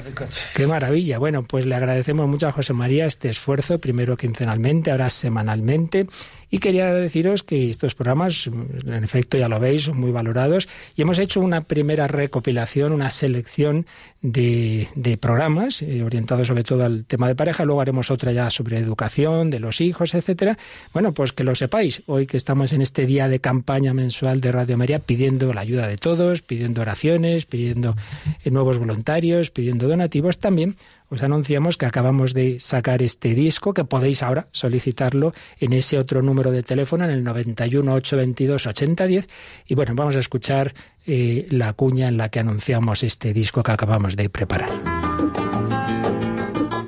[0.55, 1.19] Qué maravilla.
[1.19, 6.07] Bueno, pues le agradecemos mucho a José María este esfuerzo, primero quincenalmente, ahora semanalmente.
[6.53, 10.69] Y quería deciros que estos programas, en efecto, ya lo veis, son muy valorados.
[10.95, 13.87] Y hemos hecho una primera recopilación, una selección
[14.21, 17.65] de, programas eh, orientados sobre todo al tema de pareja.
[17.65, 20.59] Luego haremos otra ya sobre educación, de los hijos, etcétera.
[20.93, 22.03] Bueno, pues que lo sepáis.
[22.05, 25.87] Hoy que estamos en este día de campaña mensual de Radio María, pidiendo la ayuda
[25.87, 27.95] de todos, pidiendo oraciones, pidiendo
[28.43, 30.75] eh, nuevos voluntarios, pidiendo donativos, también
[31.13, 36.23] os anunciamos que acabamos de sacar este disco, que podéis ahora solicitarlo en ese otro
[36.23, 39.29] número de teléfono, en el 91 822 8010.
[39.67, 40.73] Y bueno, vamos a escuchar
[41.05, 44.71] eh, la cuña en la que anunciamos este disco que acabamos de preparar.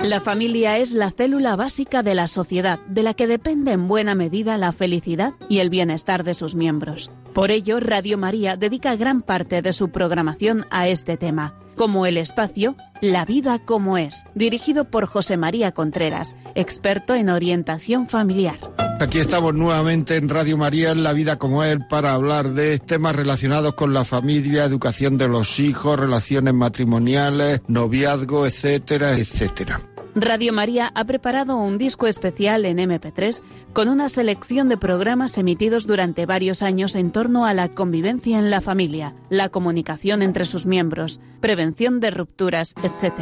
[0.03, 4.15] La familia es la célula básica de la sociedad, de la que depende en buena
[4.15, 7.11] medida la felicidad y el bienestar de sus miembros.
[7.35, 12.17] Por ello, Radio María dedica gran parte de su programación a este tema como el
[12.17, 18.57] espacio La vida como es, dirigido por José María Contreras, experto en orientación familiar.
[19.01, 23.13] Aquí estamos nuevamente en Radio María, en La vida como es, para hablar de temas
[23.13, 29.81] relacionados con la familia, educación de los hijos, relaciones matrimoniales, noviazgo, etcétera, etcétera.
[30.15, 33.41] Radio María ha preparado un disco especial en MP3
[33.73, 38.49] con una selección de programas emitidos durante varios años en torno a la convivencia en
[38.49, 43.13] la familia, la comunicación entre sus miembros, prevención de rupturas, etc.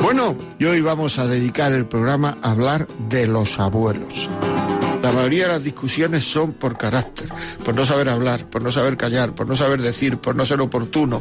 [0.00, 4.30] Bueno, y hoy vamos a dedicar el programa a hablar de los abuelos.
[5.02, 7.26] La mayoría de las discusiones son por carácter,
[7.64, 10.60] por no saber hablar, por no saber callar, por no saber decir, por no ser
[10.60, 11.20] oportuno.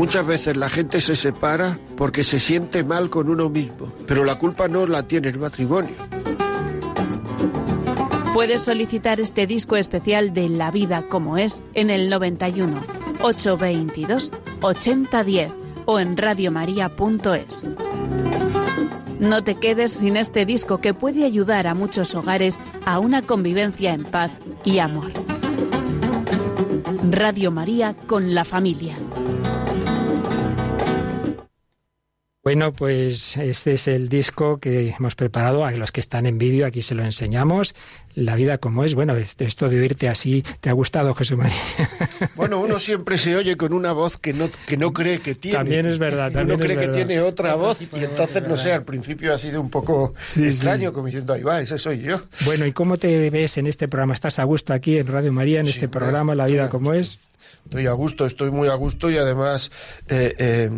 [0.00, 4.38] Muchas veces la gente se separa porque se siente mal con uno mismo, pero la
[4.38, 5.94] culpa no la tiene el matrimonio.
[8.32, 12.80] Puedes solicitar este disco especial de La vida como es en el 91
[13.20, 14.30] 822
[14.62, 15.52] 8010
[15.84, 17.66] o en radiomaria.es.
[19.18, 23.92] No te quedes sin este disco que puede ayudar a muchos hogares a una convivencia
[23.92, 24.30] en paz
[24.64, 25.12] y amor.
[27.10, 28.96] Radio María con la familia.
[32.42, 35.66] Bueno, pues este es el disco que hemos preparado.
[35.66, 37.74] A los que están en vídeo, aquí se lo enseñamos.
[38.14, 38.94] La vida como es.
[38.94, 41.60] Bueno, esto de oírte así, ¿te ha gustado, José María?
[42.36, 45.58] Bueno, uno siempre se oye con una voz que no, que no cree que tiene.
[45.58, 46.32] También es verdad.
[46.32, 49.60] También uno cree que tiene otra voz y entonces, no sé, al principio ha sido
[49.60, 52.22] un poco extraño, como diciendo, ahí va, ese soy yo.
[52.46, 54.14] Bueno, ¿y cómo te ves en este programa?
[54.14, 57.18] ¿Estás a gusto aquí en Radio María, en este programa, La vida como es?
[57.66, 59.70] Estoy a gusto, estoy muy a gusto y además...
[60.08, 60.70] Eh, eh,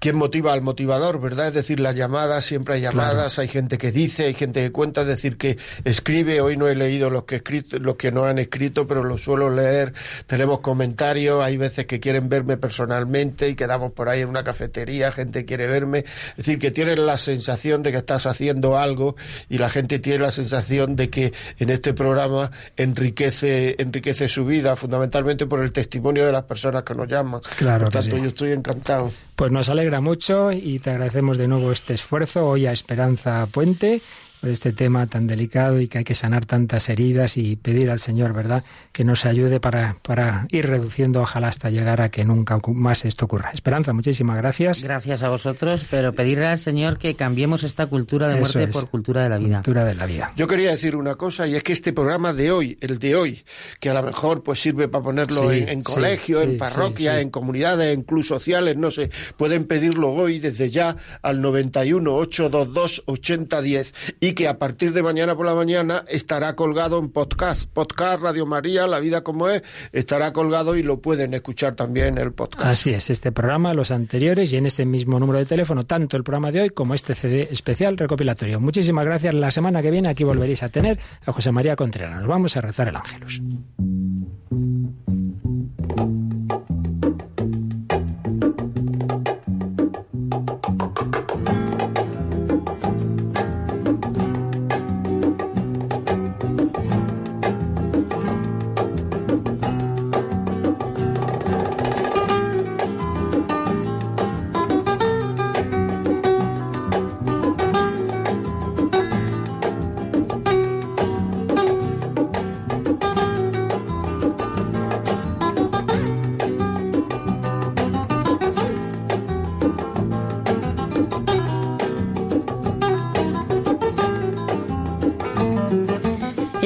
[0.00, 1.48] quién motiva al motivador, ¿verdad?
[1.48, 5.02] Es decir, las llamadas, siempre hay llamadas, hay gente que dice, hay gente que cuenta,
[5.02, 6.40] es decir, que escribe.
[6.40, 9.50] Hoy no he leído los que, escrito, los que no han escrito, pero los suelo
[9.50, 9.92] leer.
[10.26, 15.12] Tenemos comentarios, hay veces que quieren verme personalmente y quedamos por ahí en una cafetería,
[15.12, 15.98] gente quiere verme.
[16.30, 19.16] Es decir, que tienen la sensación de que estás haciendo algo
[19.50, 24.76] y la gente tiene la sensación de que en este programa enriquece, enriquece su vida,
[24.76, 27.42] fundamentalmente por el testimonio de las personas que nos llaman.
[27.58, 29.12] Claro por tanto, yo estoy encantado.
[29.36, 32.46] Pues nos alegra mucho y te agradecemos de nuevo este esfuerzo.
[32.46, 34.00] Hoy a Esperanza Puente
[34.40, 37.98] por este tema tan delicado y que hay que sanar tantas heridas y pedir al
[37.98, 42.58] Señor, ¿verdad?, que nos ayude para, para ir reduciendo, ojalá hasta llegar a que nunca
[42.68, 43.50] más esto ocurra.
[43.52, 44.82] Esperanza, muchísimas gracias.
[44.82, 49.22] Gracias a vosotros, pero pedirle al Señor que cambiemos esta cultura de muerte por cultura
[49.22, 49.56] de la vida.
[49.58, 50.32] Cultura de la vida.
[50.36, 53.44] Yo quería decir una cosa y es que este programa de hoy, el de hoy,
[53.78, 57.30] que a lo mejor pues sirve para ponerlo en, en, colegio, sí, en parroquia, en
[57.30, 63.94] comunidades, en clubes sociales, no sé, pueden pedirlo hoy desde ya al 91 822 8010
[64.30, 67.68] y que a partir de mañana por la mañana estará colgado en podcast.
[67.68, 69.62] Podcast Radio María, La Vida como es,
[69.92, 72.64] estará colgado y lo pueden escuchar también en el podcast.
[72.64, 76.22] Así es, este programa, los anteriores y en ese mismo número de teléfono, tanto el
[76.22, 78.60] programa de hoy como este CD especial recopilatorio.
[78.60, 79.34] Muchísimas gracias.
[79.34, 82.20] La semana que viene aquí volveréis a tener a José María Contreras.
[82.20, 83.40] Nos vamos a rezar el Ángelus.